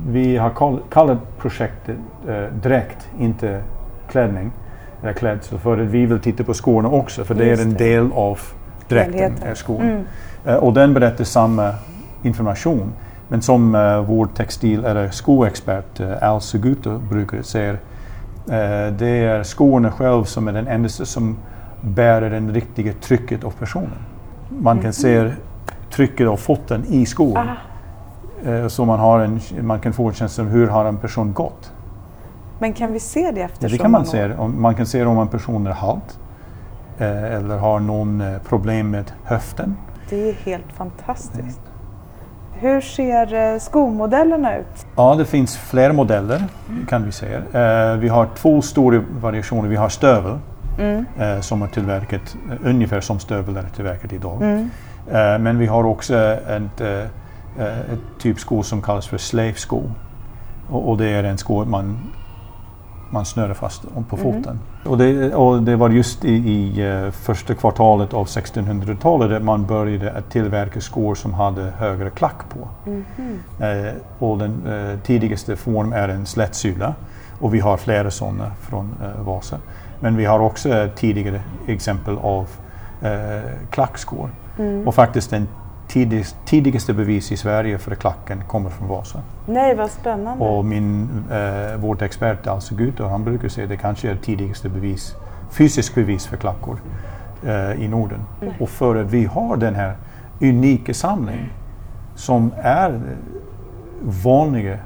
vi 0.08 0.38
har 0.38 0.50
kall, 0.50 0.80
kallat 0.90 1.18
projektet 1.40 1.96
uh, 2.30 2.46
dräkt, 2.62 3.10
inte 3.20 3.62
klädning 4.10 4.52
eller 5.02 5.14
klädsel, 5.14 5.60
för 5.60 5.78
att 5.78 5.88
vi 5.88 6.06
vill 6.06 6.20
titta 6.20 6.44
på 6.44 6.54
skorna 6.54 6.90
också, 6.90 7.24
för 7.24 7.36
det 7.36 7.50
är 7.50 7.62
en 7.62 7.74
del 7.74 8.12
av 8.14 8.40
dräkten, 8.88 9.34
är 9.44 9.54
skon. 9.54 10.06
Mm. 10.46 10.60
och 10.60 10.74
den 10.74 10.94
berättar 10.94 11.24
samma 11.24 11.74
information. 12.24 12.94
Men 13.28 13.42
som 13.42 13.76
uh, 13.76 14.02
vår 14.02 14.26
textil 14.26 14.86
eller 14.86 15.10
skoexpert 15.10 16.00
uh, 16.00 16.24
Al 16.24 16.42
Seguto 16.42 16.98
brukar 16.98 17.42
säga, 17.42 17.78
det 18.98 19.08
är 19.08 19.44
skorna 19.44 19.92
själv 19.92 20.24
som 20.24 20.48
är 20.48 20.54
den 20.54 20.68
enda 20.68 20.90
som 20.90 21.38
bär 21.82 22.22
det 22.22 22.40
riktiga 22.40 22.94
trycket 22.94 23.44
av 23.44 23.52
personen 23.52 23.98
man 24.60 24.82
kan 24.82 24.94
se 24.94 25.32
trycket 25.92 26.28
av 26.28 26.38
foten 26.38 26.86
i 26.86 27.06
skon. 27.06 27.38
Eh, 28.46 28.68
så 28.68 28.86
man, 28.86 29.00
har 29.00 29.20
en, 29.20 29.40
man 29.62 29.80
kan 29.80 29.94
få 29.94 30.08
en 30.08 30.14
känsla 30.14 30.44
av 30.44 30.50
hur 30.50 30.68
har 30.68 30.86
en 30.86 30.98
person 30.98 31.34
gått. 31.34 31.74
Men 32.60 32.74
kan 32.74 32.94
vi 32.94 33.00
se 33.00 33.32
det 33.32 33.42
eftersom? 33.42 33.70
Ja, 33.70 33.72
det 33.72 33.78
kan 33.78 33.92
man, 33.92 34.06
se. 34.06 34.28
Man 34.38 34.76
kan 34.76 34.86
se 34.86 35.06
om 35.06 35.20
en 35.20 35.28
person 35.28 35.68
är 35.68 35.72
halt 35.72 36.20
eh, 36.98 37.24
eller 37.24 37.58
har 37.58 37.80
någon 37.80 38.22
eh, 38.22 38.38
problem 38.48 38.90
med 38.90 39.12
höften. 39.24 39.78
Det 40.10 40.30
är 40.30 40.34
helt 40.34 40.74
fantastiskt. 40.74 41.40
Mm. 41.40 41.72
Hur 42.54 42.82
ser 42.82 43.60
skomodellerna 43.60 44.58
ut? 44.58 44.86
Ja, 44.96 45.16
det 45.16 45.26
finns 45.26 45.58
flera 45.58 45.94
modeller 45.94 46.44
kan 46.88 47.06
vi 47.06 47.12
säga. 47.12 47.42
vi 47.96 48.08
har 48.08 48.28
två 48.36 48.62
stora 48.62 49.04
variationer. 49.22 49.70
Vi 49.70 49.76
har 49.76 49.90
stövel 49.90 50.38
mm. 50.82 51.06
eh, 51.20 51.42
som 51.42 51.62
är 51.62 51.68
tillverkat 51.68 52.36
eh, 52.52 52.58
ungefär 52.70 53.02
som 53.02 53.20
stövlar 53.20 53.64
är 53.64 53.70
tillverkat 53.76 54.14
idag. 54.14 54.42
Mm. 54.42 54.70
Eh, 55.08 55.40
men 55.40 55.58
vi 55.58 55.66
har 55.66 55.84
också 55.84 56.16
ett, 56.16 56.82
eh, 56.82 57.80
ett 57.80 58.20
typ 58.20 58.40
sko 58.40 58.64
som 58.64 58.82
kallas 58.82 59.08
för 59.08 59.18
slave 59.18 59.54
sko. 59.54 59.82
Och, 60.70 60.90
och 60.90 60.98
det 60.98 61.10
är 61.10 61.24
en 61.24 61.38
sko 61.38 61.66
man 61.66 61.98
man 63.14 63.26
snurrar 63.26 63.54
fast 63.54 63.82
på 64.10 64.16
mm. 64.16 64.34
foten. 64.34 64.60
Mm. 64.60 64.92
Och, 64.92 64.98
det, 64.98 65.36
och, 65.36 65.64
det, 65.64 65.76
var 65.76 65.90
just 65.90 66.26
i, 66.26 66.34
i 66.34 67.12
första 67.12 67.56
kvartalet 67.56 68.14
av 68.14 68.26
1600-talet 68.26 69.44
man 69.44 69.66
började 69.66 70.12
att 70.12 70.30
tillverka 70.30 70.82
skor 70.82 71.16
som 71.16 71.34
hade 71.34 71.62
högre 71.62 72.10
klack 72.10 72.50
på. 72.50 72.68
Mm. 72.86 73.04
Uh, 73.62 73.94
och 74.20 74.38
den 74.38 74.62
tidigaste 75.04 75.56
form 75.56 75.94
är 75.94 76.10
en 76.10 76.26
slättsula 76.26 76.96
och 77.42 77.54
vi 77.54 77.60
har 77.60 77.78
flera 77.78 78.12
sådana 78.12 78.52
från 78.62 78.96
Vasa. 79.20 79.58
Men 80.00 80.18
vi 80.18 80.26
har 80.26 80.40
också 80.40 80.90
tidigare 80.96 81.42
exempel 81.68 82.18
av 82.18 82.48
klackskor. 83.70 84.30
Mm. 84.60 84.88
Och 84.88 84.96
faktiskt 84.96 85.30
den 85.30 85.48
tidigast, 85.92 86.36
tidigaste 86.46 86.94
bevis 86.94 87.32
i 87.32 87.38
Sverige 87.38 87.78
för 87.78 87.96
klacken 87.96 88.44
kommer 88.48 88.70
från 88.70 88.88
Vasa. 88.88 89.20
Nej, 89.46 89.76
vad 89.76 89.92
spännande. 89.92 90.46
Och 90.46 90.66
min, 90.66 91.10
eh, 91.32 91.78
vårt 91.78 92.02
expert 92.02 92.48
Alltså 92.48 92.76
Guter, 92.76 93.04
han 93.04 93.24
brukar 93.24 93.50
säga 93.50 93.64
att 93.64 93.70
det 93.70 93.78
kanske 93.78 94.12
är 94.12 94.16
tidigaste 94.16 94.70
bevis, 94.70 95.16
fysisk 95.52 95.96
bevis 95.96 96.28
för 96.28 96.38
klackor 96.38 96.78
eh, 97.44 97.84
i 97.84 97.88
Norden. 97.88 98.20
Mm. 98.42 98.54
Och 98.60 98.70
för 98.70 98.96
att 98.96 99.12
vi 99.12 99.26
har 99.26 99.58
den 99.58 99.76
här 99.76 99.96
unika 100.42 100.94
samlingen 100.94 101.50
som 102.16 102.52
är 102.58 103.02
vanliga 104.02 104.78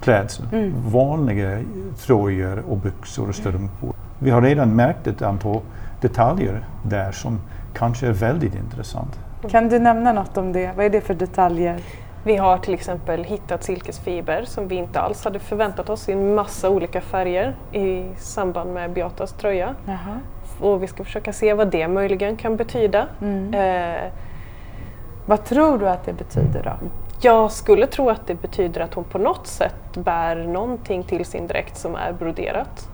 klädsel, 0.00 0.46
mm. 0.52 0.74
vanliga 0.86 1.58
tröjor 1.98 2.62
och 2.68 2.76
byxor 2.76 3.28
och 3.28 3.34
strumpor. 3.34 3.94
Vi 4.18 4.30
har 4.30 4.42
redan 4.42 4.76
märkt 4.76 5.06
ett 5.06 5.22
antal 5.22 5.60
detaljer 6.00 6.64
där 6.82 7.12
som 7.12 7.40
kanske 7.74 8.06
är 8.06 8.12
väldigt 8.12 8.54
intressant. 8.54 9.18
Kan 9.50 9.68
du 9.68 9.78
nämna 9.78 10.12
något 10.12 10.36
om 10.36 10.52
det? 10.52 10.70
Vad 10.76 10.86
är 10.86 10.90
det 10.90 11.00
för 11.00 11.14
detaljer? 11.14 11.80
Vi 12.24 12.36
har 12.36 12.58
till 12.58 12.74
exempel 12.74 13.24
hittat 13.24 13.64
silkesfiber 13.64 14.44
som 14.44 14.68
vi 14.68 14.74
inte 14.74 15.00
alls 15.00 15.24
hade 15.24 15.38
förväntat 15.38 15.90
oss 15.90 16.08
i 16.08 16.12
en 16.12 16.34
massa 16.34 16.70
olika 16.70 17.00
färger 17.00 17.56
i 17.72 18.04
samband 18.16 18.74
med 18.74 18.92
Beatas 18.92 19.32
tröja. 19.32 19.74
Jaha. 19.86 20.20
Och 20.60 20.82
vi 20.82 20.86
ska 20.86 21.04
försöka 21.04 21.32
se 21.32 21.54
vad 21.54 21.70
det 21.70 21.88
möjligen 21.88 22.36
kan 22.36 22.56
betyda. 22.56 23.06
Mm. 23.20 23.54
Eh, 23.54 24.12
vad 25.26 25.44
tror 25.44 25.78
du 25.78 25.88
att 25.88 26.04
det 26.04 26.12
betyder 26.12 26.62
då? 26.62 26.88
Jag 27.22 27.52
skulle 27.52 27.86
tro 27.86 28.10
att 28.10 28.26
det 28.26 28.34
betyder 28.34 28.80
att 28.80 28.94
hon 28.94 29.04
på 29.04 29.18
något 29.18 29.46
sätt 29.46 29.96
bär 29.96 30.36
någonting 30.36 31.02
till 31.02 31.24
sin 31.24 31.46
dräkt 31.46 31.76
som 31.76 31.94
är 31.94 32.12
broderat. 32.12 32.88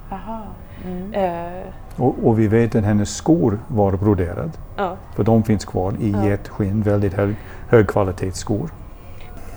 Mm. 0.85 1.15
Eh, 1.15 1.63
och, 1.97 2.15
och, 2.23 2.39
vi 2.39 2.49
vet 2.49 2.75
att 2.75 2.85
hennes 2.85 3.17
skor 3.17 3.59
var 3.69 3.93
broderade. 3.93 4.51
Ja. 4.77 4.97
För 5.15 5.25
de 5.25 5.43
finns 5.43 5.65
kvar 5.65 5.95
i 6.01 6.11
ja. 6.11 6.27
ett 6.27 6.49
skinn, 6.49 6.83
väldigt 6.83 7.15
hög, 7.15 7.35
högkvalitetsskor. 7.69 8.71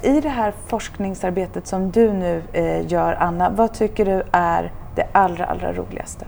I 0.01 0.21
det 0.21 0.29
här 0.29 0.53
forskningsarbetet 0.67 1.67
som 1.67 1.91
du 1.91 2.13
nu 2.13 2.41
eh, 2.53 2.91
gör, 2.91 3.13
Anna, 3.13 3.49
vad 3.49 3.73
tycker 3.73 4.05
du 4.05 4.23
är 4.31 4.71
det 4.95 5.07
allra, 5.11 5.45
allra 5.45 5.73
roligaste? 5.73 6.25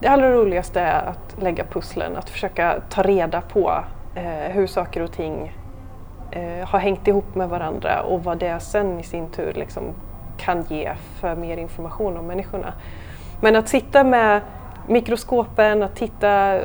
Det 0.00 0.08
allra 0.08 0.32
roligaste 0.32 0.80
är 0.80 1.06
att 1.06 1.42
lägga 1.42 1.64
pusslen, 1.64 2.16
att 2.16 2.30
försöka 2.30 2.80
ta 2.88 3.02
reda 3.02 3.40
på 3.40 3.84
eh, 4.14 4.52
hur 4.52 4.66
saker 4.66 5.02
och 5.02 5.12
ting 5.12 5.52
eh, 6.30 6.68
har 6.68 6.78
hängt 6.78 7.08
ihop 7.08 7.34
med 7.34 7.48
varandra 7.48 8.02
och 8.02 8.24
vad 8.24 8.38
det 8.38 8.60
sen 8.60 9.00
i 9.00 9.02
sin 9.02 9.28
tur 9.28 9.52
liksom 9.52 9.82
kan 10.36 10.64
ge 10.68 10.92
för 11.20 11.36
mer 11.36 11.56
information 11.56 12.16
om 12.16 12.26
människorna. 12.26 12.72
Men 13.40 13.56
att 13.56 13.68
sitta 13.68 14.04
med 14.04 14.40
mikroskopen, 14.86 15.82
att 15.82 15.96
titta, 15.96 16.58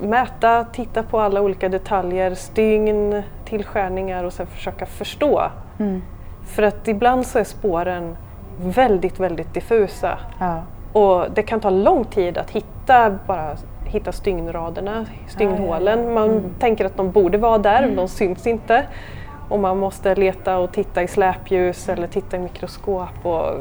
mäta, 0.00 0.64
titta 0.64 1.02
på 1.02 1.20
alla 1.20 1.40
olika 1.40 1.68
detaljer, 1.68 2.34
stygn, 2.34 3.22
tillskärningar 3.44 4.24
och 4.24 4.32
sen 4.32 4.46
försöka 4.46 4.86
förstå. 4.86 5.42
Mm. 5.78 6.02
För 6.44 6.62
att 6.62 6.88
ibland 6.88 7.26
så 7.26 7.38
är 7.38 7.44
spåren 7.44 8.16
väldigt, 8.58 9.20
väldigt 9.20 9.54
diffusa. 9.54 10.18
Ja. 10.40 10.62
Och 10.92 11.30
det 11.34 11.42
kan 11.42 11.60
ta 11.60 11.70
lång 11.70 12.04
tid 12.04 12.38
att 12.38 12.50
hitta, 12.50 13.18
bara 13.26 13.56
hitta 13.86 14.12
stygnsraderna, 14.12 15.06
stygnnålen. 15.28 16.14
Man 16.14 16.30
mm. 16.30 16.54
tänker 16.58 16.84
att 16.84 16.96
de 16.96 17.10
borde 17.10 17.38
vara 17.38 17.58
där, 17.58 17.82
mm. 17.82 17.96
de 17.96 18.08
syns 18.08 18.46
inte. 18.46 18.86
Och 19.48 19.58
man 19.58 19.78
måste 19.78 20.14
leta 20.14 20.58
och 20.58 20.72
titta 20.72 21.02
i 21.02 21.08
släpljus 21.08 21.88
eller 21.88 22.06
titta 22.06 22.36
i 22.36 22.40
mikroskop. 22.40 23.26
Och, 23.26 23.54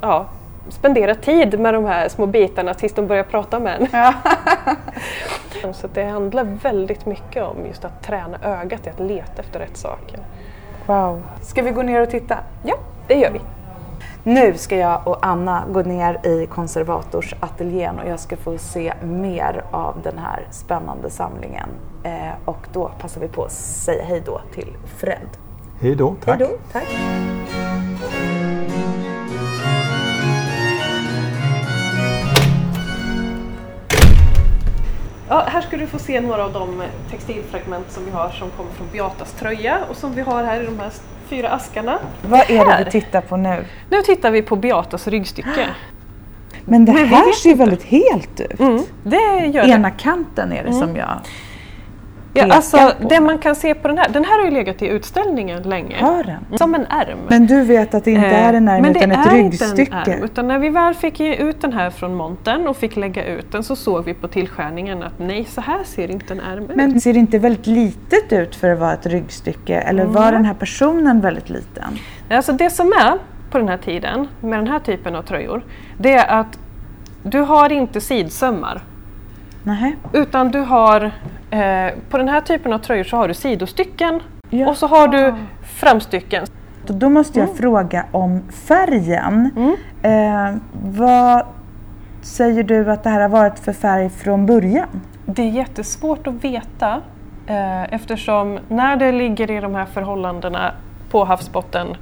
ja, 0.00 0.26
spendera 0.68 1.14
tid 1.14 1.60
med 1.60 1.74
de 1.74 1.84
här 1.84 2.08
små 2.08 2.26
bitarna 2.26 2.74
tills 2.74 2.92
de 2.92 3.06
börjar 3.06 3.24
prata 3.24 3.58
med 3.58 3.80
en. 3.80 3.88
Ja. 3.92 4.14
Så 5.72 5.86
det 5.94 6.04
handlar 6.04 6.44
väldigt 6.44 7.06
mycket 7.06 7.42
om 7.42 7.56
just 7.66 7.84
att 7.84 8.02
träna 8.02 8.38
ögat 8.42 8.86
i 8.86 8.90
att 8.90 9.00
leta 9.00 9.42
efter 9.42 9.58
rätt 9.58 9.76
saker. 9.76 10.20
Wow. 10.86 11.22
Ska 11.42 11.62
vi 11.62 11.70
gå 11.70 11.82
ner 11.82 12.00
och 12.00 12.10
titta? 12.10 12.38
Ja, 12.64 12.76
det 13.06 13.14
gör 13.14 13.30
vi. 13.30 13.40
Nu 14.26 14.54
ska 14.56 14.76
jag 14.76 15.06
och 15.06 15.26
Anna 15.26 15.64
gå 15.72 15.82
ner 15.82 16.26
i 16.26 16.46
konservatorsateljén 16.46 17.98
och 17.98 18.08
jag 18.08 18.20
ska 18.20 18.36
få 18.36 18.58
se 18.58 18.92
mer 19.02 19.64
av 19.70 19.96
den 20.02 20.18
här 20.18 20.46
spännande 20.50 21.10
samlingen. 21.10 21.68
Eh, 22.02 22.32
och 22.44 22.68
då 22.72 22.90
passar 23.00 23.20
vi 23.20 23.28
på 23.28 23.44
att 23.44 23.52
säga 23.52 24.04
hej 24.04 24.22
då 24.26 24.40
till 24.54 24.76
Fred. 24.84 25.28
Hej 25.80 25.94
då, 25.94 26.16
tack. 26.24 26.40
Hej 26.40 26.48
då, 26.48 26.56
tack. 26.72 26.86
Ja, 35.28 35.44
här 35.46 35.60
ska 35.60 35.76
du 35.76 35.86
få 35.86 35.98
se 35.98 36.20
några 36.20 36.44
av 36.44 36.52
de 36.52 36.82
textilfragment 37.10 37.90
som 37.90 38.04
vi 38.04 38.10
har 38.10 38.30
som 38.30 38.50
kommer 38.50 38.70
från 38.70 38.86
Beatas 38.92 39.32
tröja 39.32 39.78
och 39.90 39.96
som 39.96 40.14
vi 40.14 40.22
har 40.22 40.44
här 40.44 40.62
i 40.62 40.66
de 40.66 40.78
här 40.78 40.90
fyra 41.28 41.48
askarna. 41.48 41.98
Vad 42.28 42.50
är 42.50 42.64
det 42.64 42.84
vi 42.84 42.90
tittar 42.90 43.20
på 43.20 43.36
nu? 43.36 43.64
Nu 43.90 44.02
tittar 44.02 44.30
vi 44.30 44.42
på 44.42 44.56
Beatas 44.56 45.08
ryggstycke. 45.08 45.68
Men 46.64 46.84
det 46.84 46.92
här 46.92 47.32
ser 47.32 47.50
inte. 47.50 47.64
väldigt 47.64 47.82
helt 47.82 48.40
ut. 48.40 48.60
Mm, 48.60 48.82
det 49.02 49.46
gör 49.46 49.68
Ena 49.68 49.88
det. 49.88 49.94
kanten 49.98 50.52
är 50.52 50.62
det 50.62 50.68
mm. 50.68 50.80
som 50.80 50.96
jag 50.96 51.20
Ja, 52.36 52.54
alltså, 52.54 52.92
det 53.08 53.20
man 53.20 53.38
kan 53.38 53.54
se 53.54 53.74
på 53.74 53.88
den 53.88 53.98
här, 53.98 54.08
den 54.08 54.24
här 54.24 54.38
har 54.38 54.44
ju 54.44 54.50
legat 54.50 54.82
i 54.82 54.86
utställningen 54.86 55.62
länge. 55.62 55.96
Har 56.00 56.24
den? 56.24 56.58
Som 56.58 56.74
en 56.74 56.86
ärm. 56.86 57.18
Men 57.28 57.46
du 57.46 57.62
vet 57.62 57.94
att 57.94 58.04
det 58.04 58.10
inte 58.10 58.26
är 58.26 58.54
en 58.54 58.68
ärm 58.68 58.84
utan 58.84 59.12
ett 59.12 59.32
ryggstycke? 59.32 59.66
Men 59.66 59.76
det 59.76 59.82
är 59.82 59.84
inte 59.84 60.10
en 60.10 60.18
ärm, 60.18 60.24
utan 60.24 60.48
när 60.48 60.58
vi 60.58 60.68
väl 60.68 60.94
fick 60.94 61.20
ge 61.20 61.34
ut 61.34 61.60
den 61.60 61.72
här 61.72 61.90
från 61.90 62.14
montern 62.14 62.66
och 62.66 62.76
fick 62.76 62.96
lägga 62.96 63.24
ut 63.24 63.52
den 63.52 63.62
så 63.62 63.76
såg 63.76 64.04
vi 64.04 64.14
på 64.14 64.28
tillskärningen 64.28 65.02
att 65.02 65.18
nej, 65.18 65.44
så 65.44 65.60
här 65.60 65.84
ser 65.84 66.10
inte 66.10 66.34
en 66.34 66.40
ärm 66.40 66.64
ut. 66.64 66.76
Men 66.76 67.00
ser 67.00 67.12
det 67.12 67.18
inte 67.18 67.38
väldigt 67.38 67.66
litet 67.66 68.32
ut 68.32 68.56
för 68.56 68.70
att 68.70 68.78
vara 68.78 68.92
ett 68.92 69.06
ryggstycke? 69.06 69.74
Eller 69.74 70.02
mm. 70.02 70.14
var 70.14 70.32
den 70.32 70.44
här 70.44 70.54
personen 70.54 71.20
väldigt 71.20 71.50
liten? 71.50 71.98
Alltså 72.30 72.52
det 72.52 72.70
som 72.70 72.92
är 72.92 73.18
på 73.50 73.58
den 73.58 73.68
här 73.68 73.78
tiden 73.78 74.28
med 74.40 74.58
den 74.58 74.68
här 74.68 74.78
typen 74.78 75.16
av 75.16 75.22
tröjor, 75.22 75.62
det 75.98 76.12
är 76.12 76.40
att 76.40 76.58
du 77.22 77.40
har 77.40 77.72
inte 77.72 78.00
sidsömmar. 78.00 78.82
Nej. 79.66 79.96
Utan 80.12 80.50
du 80.50 80.60
har 80.60 81.12
Eh, 81.50 81.94
på 82.10 82.18
den 82.18 82.28
här 82.28 82.40
typen 82.40 82.72
av 82.72 82.78
tröjor 82.78 83.04
så 83.04 83.16
har 83.16 83.28
du 83.28 83.34
sidostycken 83.34 84.20
ja. 84.50 84.68
och 84.68 84.76
så 84.76 84.86
har 84.86 85.08
du 85.08 85.34
framstycken. 85.62 86.46
Då 86.86 87.08
måste 87.08 87.38
jag 87.38 87.48
mm. 87.48 87.58
fråga 87.58 88.04
om 88.12 88.42
färgen. 88.50 89.50
Mm. 89.56 89.76
Eh, 90.02 90.60
vad 90.72 91.46
säger 92.22 92.62
du 92.62 92.90
att 92.90 93.04
det 93.04 93.10
här 93.10 93.20
har 93.20 93.28
varit 93.28 93.58
för 93.58 93.72
färg 93.72 94.10
från 94.10 94.46
början? 94.46 95.02
Det 95.24 95.42
är 95.42 95.50
jättesvårt 95.50 96.26
att 96.26 96.44
veta 96.44 97.02
eh, 97.46 97.94
eftersom 97.94 98.58
när 98.68 98.96
det 98.96 99.12
ligger 99.12 99.50
i 99.50 99.60
de 99.60 99.74
här 99.74 99.86
förhållandena 99.86 100.72
på 101.10 101.24
havsbotten 101.24 101.96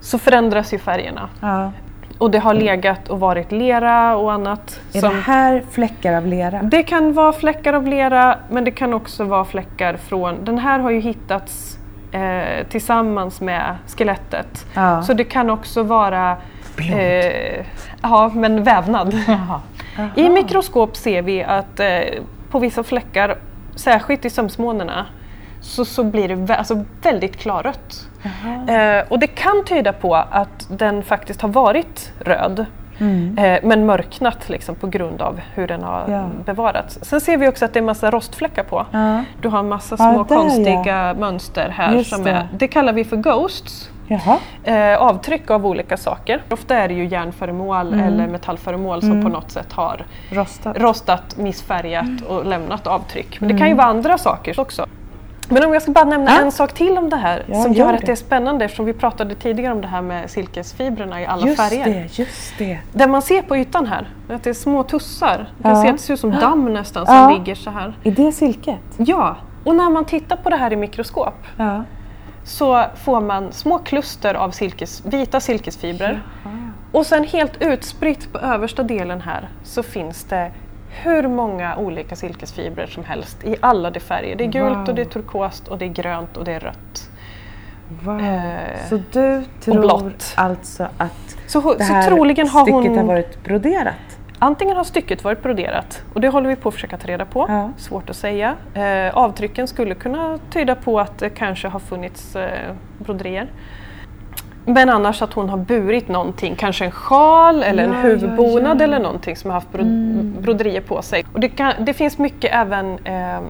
så 0.00 0.18
förändras 0.18 0.74
ju 0.74 0.78
färgerna. 0.78 1.28
Ja. 1.40 1.72
Och 2.20 2.30
det 2.30 2.38
har 2.38 2.54
legat 2.54 3.08
och 3.08 3.20
varit 3.20 3.52
lera 3.52 4.16
och 4.16 4.32
annat. 4.32 4.80
Är 4.92 5.00
som, 5.00 5.14
det 5.14 5.20
här 5.20 5.62
fläckar 5.70 6.14
av 6.14 6.26
lera? 6.26 6.62
Det 6.62 6.82
kan 6.82 7.12
vara 7.12 7.32
fläckar 7.32 7.72
av 7.72 7.86
lera 7.86 8.38
men 8.50 8.64
det 8.64 8.70
kan 8.70 8.94
också 8.94 9.24
vara 9.24 9.44
fläckar 9.44 9.96
från, 9.96 10.44
den 10.44 10.58
här 10.58 10.78
har 10.78 10.90
ju 10.90 11.00
hittats 11.00 11.78
eh, 12.12 12.66
tillsammans 12.68 13.40
med 13.40 13.76
skelettet. 13.86 14.66
Ja. 14.74 15.02
Så 15.02 15.14
det 15.14 15.24
kan 15.24 15.50
också 15.50 15.82
vara 15.82 16.36
eh, 16.92 17.66
ja, 18.02 18.30
men 18.34 18.62
vävnad. 18.62 19.14
Aha. 19.28 19.60
Aha. 19.98 20.08
I 20.16 20.28
mikroskop 20.28 20.96
ser 20.96 21.22
vi 21.22 21.42
att 21.42 21.80
eh, 21.80 22.00
på 22.50 22.58
vissa 22.58 22.82
fläckar, 22.82 23.36
särskilt 23.74 24.24
i 24.24 24.30
sömsmånerna, 24.30 25.06
så, 25.60 25.84
så 25.84 26.04
blir 26.04 26.28
det 26.28 26.34
vä 26.34 26.56
alltså 26.56 26.84
väldigt 27.02 27.36
klarrött. 27.36 28.08
Eh, 28.68 29.08
och 29.08 29.18
det 29.18 29.26
kan 29.26 29.64
tyda 29.66 29.92
på 29.92 30.14
att 30.14 30.68
den 30.68 31.02
faktiskt 31.02 31.40
har 31.40 31.48
varit 31.48 32.12
röd 32.18 32.66
mm. 32.98 33.38
eh, 33.38 33.60
men 33.62 33.86
mörknat 33.86 34.48
liksom, 34.48 34.74
på 34.74 34.86
grund 34.86 35.22
av 35.22 35.40
hur 35.54 35.66
den 35.66 35.82
har 35.82 36.04
ja. 36.08 36.28
bevarats. 36.44 36.98
Sen 37.02 37.20
ser 37.20 37.36
vi 37.36 37.48
också 37.48 37.64
att 37.64 37.72
det 37.72 37.80
är 37.80 37.82
massa 37.82 38.10
rostfläckar 38.10 38.64
på. 38.64 38.86
Ja. 38.90 39.24
Du 39.42 39.48
har 39.48 39.62
massa 39.62 39.96
små 39.96 40.12
ja, 40.12 40.24
konstiga 40.24 41.14
mönster 41.14 41.68
här. 41.68 42.02
Som 42.02 42.22
det. 42.22 42.30
Är, 42.30 42.48
det 42.52 42.68
kallar 42.68 42.92
vi 42.92 43.04
för 43.04 43.16
ghosts. 43.16 43.90
Eh, 44.64 44.96
avtryck 44.96 45.50
av 45.50 45.66
olika 45.66 45.96
saker. 45.96 46.42
Ofta 46.50 46.76
är 46.76 46.88
det 46.88 46.94
ju 46.94 47.06
järnföremål 47.06 47.92
mm. 47.92 48.06
eller 48.06 48.26
metallföremål 48.26 49.00
som 49.00 49.10
mm. 49.10 49.22
på 49.22 49.28
något 49.28 49.50
sätt 49.50 49.72
har 49.72 50.06
rostat, 50.30 50.78
rostat 50.78 51.36
missfärgat 51.36 52.04
mm. 52.04 52.26
och 52.26 52.46
lämnat 52.46 52.86
avtryck. 52.86 53.40
Men 53.40 53.48
det 53.48 53.58
kan 53.58 53.68
ju 53.68 53.74
vara 53.74 53.86
andra 53.86 54.18
saker 54.18 54.60
också. 54.60 54.86
Men 55.50 55.64
om 55.64 55.72
jag 55.72 55.82
ska 55.82 55.92
bara 55.92 56.04
nämna 56.04 56.30
ja. 56.30 56.40
en 56.40 56.52
sak 56.52 56.72
till 56.72 56.98
om 56.98 57.10
det 57.10 57.16
här 57.16 57.44
ja, 57.46 57.62
som 57.62 57.72
gör 57.72 57.92
att 57.92 58.06
det 58.06 58.12
är 58.12 58.16
spännande 58.16 58.64
eftersom 58.64 58.86
vi 58.86 58.92
pratade 58.92 59.34
tidigare 59.34 59.72
om 59.72 59.80
det 59.80 59.88
här 59.88 60.02
med 60.02 60.30
silkesfibrerna 60.30 61.20
i 61.20 61.26
alla 61.26 61.46
just 61.46 61.56
färger. 61.60 61.84
Det, 61.84 62.18
just 62.18 62.58
det. 62.58 62.78
Det 62.92 63.06
man 63.06 63.22
ser 63.22 63.42
på 63.42 63.56
ytan 63.56 63.86
här, 63.86 64.08
att 64.28 64.42
det 64.42 64.50
är 64.50 64.54
små 64.54 64.82
tussar. 64.82 65.52
Man 65.58 65.72
kan 65.72 65.82
se 65.82 65.88
att 65.88 65.96
det 65.96 66.02
ser 66.02 66.14
ut 66.14 66.20
som 66.20 66.30
damm 66.30 66.72
nästan 66.72 67.06
som 67.06 67.14
ja. 67.14 67.30
ligger 67.30 67.54
så 67.54 67.70
här. 67.70 67.96
Är 68.04 68.10
det 68.10 68.32
silket? 68.32 68.80
Ja, 68.96 69.36
och 69.64 69.76
när 69.76 69.90
man 69.90 70.04
tittar 70.04 70.36
på 70.36 70.50
det 70.50 70.56
här 70.56 70.72
i 70.72 70.76
mikroskop 70.76 71.34
så 72.44 72.84
får 73.04 73.20
man 73.20 73.52
små 73.52 73.78
kluster 73.78 74.34
av 74.34 74.50
silkes, 74.50 75.02
vita 75.06 75.40
silkesfibrer. 75.40 76.22
Och 76.92 77.06
sen 77.06 77.24
helt 77.24 77.62
utspritt 77.62 78.32
på 78.32 78.38
översta 78.38 78.82
delen 78.82 79.20
här 79.20 79.48
så 79.62 79.82
finns 79.82 80.24
det 80.24 80.50
hur 80.90 81.28
många 81.28 81.76
olika 81.76 82.16
silkesfibrer 82.16 82.86
som 82.86 83.04
helst 83.04 83.44
i 83.44 83.56
alla 83.60 83.90
de 83.90 84.00
färger. 84.00 84.36
Det 84.36 84.44
är 84.44 84.48
gult 84.48 84.76
wow. 84.76 84.88
och 84.88 84.94
det 84.94 85.02
är 85.02 85.06
turkost 85.06 85.68
och 85.68 85.78
det 85.78 85.84
är 85.84 85.88
grönt 85.88 86.36
och 86.36 86.44
det 86.44 86.52
är 86.52 86.60
rött. 86.60 87.10
Wow. 88.02 88.20
Eh, 88.20 88.88
så 88.88 89.00
du 89.12 89.44
tror 89.60 90.12
alltså 90.34 90.88
att 90.96 91.36
så, 91.46 91.74
det 91.74 91.84
här 91.84 92.02
så 92.02 92.08
troligen 92.08 92.48
har 92.48 92.62
stycket 92.62 92.88
hon, 92.88 92.96
har 92.96 93.04
varit 93.04 93.44
broderat? 93.44 93.94
Antingen 94.38 94.76
har 94.76 94.84
stycket 94.84 95.24
varit 95.24 95.42
broderat 95.42 96.02
och 96.14 96.20
det 96.20 96.28
håller 96.28 96.48
vi 96.48 96.56
på 96.56 96.68
att 96.68 96.74
försöka 96.74 96.96
ta 96.96 97.08
reda 97.08 97.24
på. 97.24 97.46
Ja. 97.48 97.70
Svårt 97.76 98.10
att 98.10 98.16
säga. 98.16 98.56
Eh, 98.74 99.16
avtrycken 99.16 99.68
skulle 99.68 99.94
kunna 99.94 100.38
tyda 100.50 100.74
på 100.74 101.00
att 101.00 101.18
det 101.18 101.30
kanske 101.30 101.68
har 101.68 101.80
funnits 101.80 102.36
eh, 102.36 102.74
broderier. 102.98 103.48
Men 104.64 104.88
annars 104.88 105.22
att 105.22 105.32
hon 105.32 105.48
har 105.48 105.56
burit 105.56 106.08
någonting, 106.08 106.56
kanske 106.56 106.84
en 106.84 106.90
sjal 106.90 107.62
eller 107.62 107.82
ja, 107.82 107.88
en 107.88 108.02
huvudbonad 108.02 108.64
ja, 108.64 108.74
ja. 108.78 108.84
eller 108.84 108.98
någonting 108.98 109.36
som 109.36 109.50
har 109.50 109.54
haft 109.54 109.72
bro 109.72 109.82
mm. 109.82 110.36
broderier 110.40 110.80
på 110.80 111.02
sig. 111.02 111.24
Och 111.32 111.40
det, 111.40 111.48
kan, 111.48 111.72
det 111.80 111.94
finns 111.94 112.18
mycket 112.18 112.54
även 112.54 112.98
eh, 112.98 113.40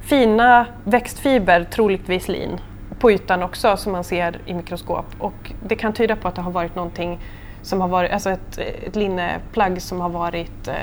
fina 0.00 0.66
växtfiber, 0.84 1.64
troligtvis 1.64 2.28
lin, 2.28 2.60
på 2.98 3.12
ytan 3.12 3.42
också 3.42 3.76
som 3.76 3.92
man 3.92 4.04
ser 4.04 4.40
i 4.46 4.54
mikroskop. 4.54 5.06
Och 5.18 5.52
det 5.66 5.76
kan 5.76 5.92
tyda 5.92 6.16
på 6.16 6.28
att 6.28 6.34
det 6.34 6.42
har 6.42 6.52
varit 6.52 6.74
någonting 6.74 7.18
som 7.62 7.80
har 7.80 7.88
varit, 7.88 8.12
alltså 8.12 8.30
ett, 8.30 8.58
ett 8.58 8.96
linneplagg 8.96 9.82
som 9.82 10.00
har 10.00 10.08
varit 10.08 10.68
eh, 10.68 10.74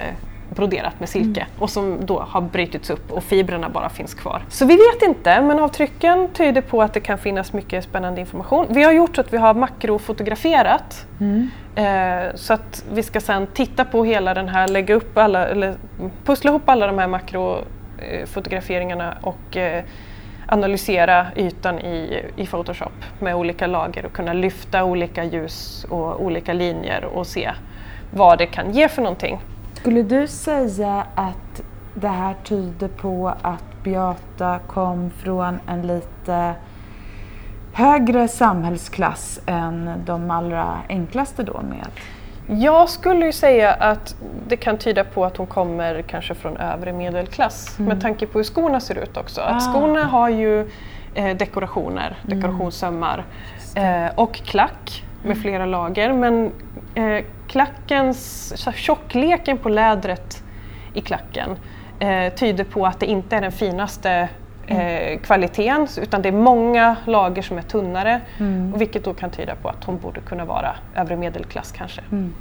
broderat 0.55 0.99
med 0.99 1.09
silke 1.09 1.41
mm. 1.41 1.51
och 1.59 1.69
som 1.69 2.05
då 2.05 2.19
har 2.19 2.41
brutits 2.41 2.89
upp 2.89 3.11
och 3.11 3.23
fibrerna 3.23 3.69
bara 3.69 3.89
finns 3.89 4.13
kvar. 4.13 4.41
Så 4.49 4.65
vi 4.65 4.75
vet 4.75 5.01
inte, 5.01 5.41
men 5.41 5.59
avtrycken 5.59 6.29
tyder 6.33 6.61
på 6.61 6.81
att 6.81 6.93
det 6.93 6.99
kan 6.99 7.17
finnas 7.17 7.53
mycket 7.53 7.83
spännande 7.83 8.21
information. 8.21 8.65
Vi 8.69 8.83
har 8.83 8.91
gjort 8.91 9.15
så 9.15 9.21
att 9.21 9.33
vi 9.33 9.37
har 9.37 9.53
makrofotograferat 9.53 11.05
mm. 11.19 11.49
eh, 11.75 12.23
så 12.35 12.53
att 12.53 12.85
vi 12.93 13.03
ska 13.03 13.21
sen 13.21 13.47
titta 13.47 13.85
på 13.85 14.03
hela 14.03 14.33
den 14.33 14.49
här, 14.49 14.67
lägga 14.67 14.95
upp 14.95 15.17
alla, 15.17 15.47
eller 15.47 15.75
pussla 16.25 16.49
ihop 16.49 16.69
alla 16.69 16.87
de 16.87 16.97
här 16.97 17.07
makrofotograferingarna 17.07 19.17
och 19.21 19.57
eh, 19.57 19.83
analysera 20.47 21.27
ytan 21.35 21.79
i, 21.79 22.23
i 22.35 22.45
Photoshop 22.45 22.93
med 23.19 23.35
olika 23.35 23.67
lager 23.67 24.05
och 24.05 24.13
kunna 24.13 24.33
lyfta 24.33 24.83
olika 24.83 25.23
ljus 25.23 25.85
och 25.89 26.25
olika 26.25 26.53
linjer 26.53 27.05
och 27.05 27.27
se 27.27 27.51
vad 28.11 28.37
det 28.37 28.45
kan 28.45 28.71
ge 28.71 28.87
för 28.87 29.01
någonting. 29.01 29.39
Skulle 29.85 30.03
du 30.03 30.27
säga 30.27 31.05
att 31.15 31.61
det 31.93 32.07
här 32.07 32.35
tyder 32.43 32.87
på 32.87 33.33
att 33.41 33.83
Beata 33.83 34.59
kom 34.67 35.09
från 35.09 35.59
en 35.67 35.87
lite 35.87 36.55
högre 37.73 38.27
samhällsklass 38.27 39.39
än 39.45 39.89
de 40.05 40.31
allra 40.31 40.77
enklaste 40.89 41.43
då 41.43 41.61
med? 41.61 41.87
Jag 42.61 42.89
skulle 42.89 43.25
ju 43.25 43.31
säga 43.31 43.73
att 43.73 44.15
det 44.47 44.57
kan 44.57 44.77
tyda 44.77 45.03
på 45.03 45.25
att 45.25 45.37
hon 45.37 45.47
kommer 45.47 46.01
kanske 46.01 46.35
från 46.35 46.57
övre 46.57 46.93
medelklass 46.93 47.79
mm. 47.79 47.89
med 47.89 48.01
tanke 48.01 48.27
på 48.27 48.39
hur 48.39 48.43
skorna 48.43 48.79
ser 48.79 48.97
ut 48.97 49.17
också. 49.17 49.41
Ah. 49.41 49.45
Att 49.45 49.63
skorna 49.63 50.03
har 50.03 50.29
ju 50.29 50.69
eh, 51.15 51.37
dekorationer, 51.37 52.17
mm. 52.23 52.39
dekorationssömmar 52.39 53.25
eh, 53.75 54.07
och 54.15 54.33
klack 54.33 55.03
med 55.21 55.31
mm. 55.31 55.41
flera 55.41 55.65
lager 55.65 56.13
men 56.13 56.51
eh, 56.95 57.25
klackens, 57.47 58.53
tjockleken 58.75 59.57
på 59.57 59.69
lädret 59.69 60.43
i 60.93 61.01
klacken 61.01 61.49
eh, 61.99 62.33
tyder 62.33 62.63
på 62.63 62.85
att 62.85 62.99
det 62.99 63.05
inte 63.05 63.35
är 63.35 63.41
den 63.41 63.51
finaste 63.51 64.29
mm. 64.67 65.13
eh, 65.13 65.19
kvaliteten 65.19 65.87
utan 66.01 66.21
det 66.21 66.29
är 66.29 66.33
många 66.33 66.95
lager 67.05 67.41
som 67.41 67.57
är 67.57 67.61
tunnare 67.61 68.21
mm. 68.39 68.73
vilket 68.77 69.03
då 69.03 69.13
kan 69.13 69.29
tyda 69.29 69.55
på 69.55 69.69
att 69.69 69.83
hon 69.83 69.97
borde 69.97 70.21
kunna 70.21 70.45
vara 70.45 70.75
övre 70.95 71.15
medelklass 71.15 71.71
kanske. 71.71 72.01
Mm. 72.11 72.33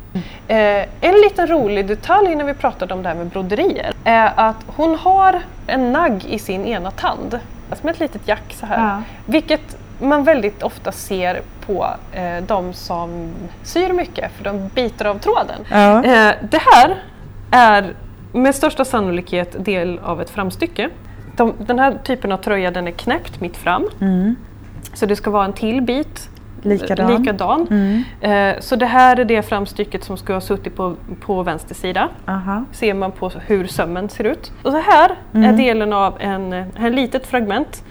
Eh, 0.49 0.89
en 1.01 1.15
liten 1.15 1.47
rolig 1.47 1.87
detalj 1.87 2.35
när 2.35 2.45
vi 2.45 2.55
pratade 2.55 2.95
om 2.95 3.03
det 3.03 3.09
här 3.09 3.17
med 3.17 3.27
broderier 3.27 3.93
är 4.05 4.33
att 4.37 4.65
hon 4.67 4.95
har 4.95 5.41
en 5.67 5.93
nagg 5.93 6.25
i 6.25 6.39
sin 6.39 6.65
ena 6.65 6.91
tand, 6.91 7.39
som 7.73 7.89
ett 7.89 8.01
litet 8.01 8.29
jack 8.29 8.55
så 8.55 8.67
här. 8.67 8.79
Ja. 8.79 9.03
Vilket 9.27 9.77
man 9.99 10.25
väldigt 10.25 10.63
ofta 10.63 10.93
ser 10.93 11.43
på 11.67 11.87
eh, 12.13 12.45
de 12.47 12.73
som 12.73 13.31
syr 13.63 13.93
mycket 13.93 14.33
för 14.33 14.45
de 14.45 14.69
biter 14.75 15.05
av 15.05 15.19
tråden. 15.19 15.61
Ja. 15.71 16.05
Eh, 16.05 16.35
det 16.51 16.61
här 16.73 17.03
är 17.51 17.95
med 18.33 18.55
största 18.55 18.85
sannolikhet 18.85 19.65
del 19.65 19.99
av 19.99 20.21
ett 20.21 20.31
framstycke. 20.31 20.91
De, 21.37 21.55
den 21.59 21.79
här 21.79 21.99
typen 22.05 22.33
av 22.33 22.37
tröja 22.37 22.71
den 22.71 22.87
är 22.87 22.93
knäppt 22.93 23.41
mitt 23.41 23.57
fram. 23.57 23.89
Mm. 24.01 24.37
Så 24.95 25.07
det 25.07 25.17
ska 25.17 25.31
vara 25.31 25.45
en 25.45 25.53
till 25.53 25.83
bit 25.83 26.29
likadan. 26.63 27.17
likadan. 27.17 27.67
Mm. 27.71 28.05
Eh, 28.21 28.61
så 28.61 28.77
det 28.77 28.87
här 28.87 29.21
är 29.21 29.25
det 29.25 29.43
framstycket 29.43 30.05
som 30.05 30.17
ska 30.17 30.33
ha 30.33 30.41
suttit 30.41 30.77
på, 30.77 30.95
på 31.21 31.43
vänster 31.43 31.75
sida. 31.75 32.09
Aha. 32.27 32.65
Ser 32.73 32.95
man 32.95 33.13
på 33.13 33.29
hur 33.47 33.67
sömmen 33.67 34.09
ser 34.09 34.25
ut. 34.25 34.53
Och 34.63 34.73
så 34.73 34.79
här 34.79 35.17
mm. 35.35 35.55
är 35.55 35.57
delen 35.57 35.93
av 35.93 36.15
en, 36.21 36.53
en 36.53 36.95
litet 36.95 37.27
fragment 37.27 37.85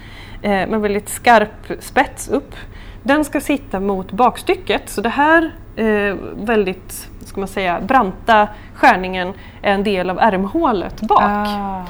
eh, 0.44 0.50
med 0.50 0.80
väldigt 0.80 1.08
skarp 1.08 1.72
spets 1.80 2.28
upp. 2.28 2.54
Den 3.02 3.24
ska 3.24 3.40
sitta 3.40 3.80
mot 3.80 4.12
bakstycket 4.12 4.88
så 4.88 5.00
det 5.00 5.08
här 5.08 5.54
eh, 5.76 6.16
väldigt 6.36 7.08
ska 7.24 7.40
man 7.40 7.48
säga, 7.48 7.80
branta 7.80 8.48
skärningen 8.74 9.32
är 9.62 9.72
en 9.72 9.84
del 9.84 10.10
av 10.10 10.18
ärmhålet 10.18 11.00
bak. 11.00 11.22
Ah. 11.22 11.82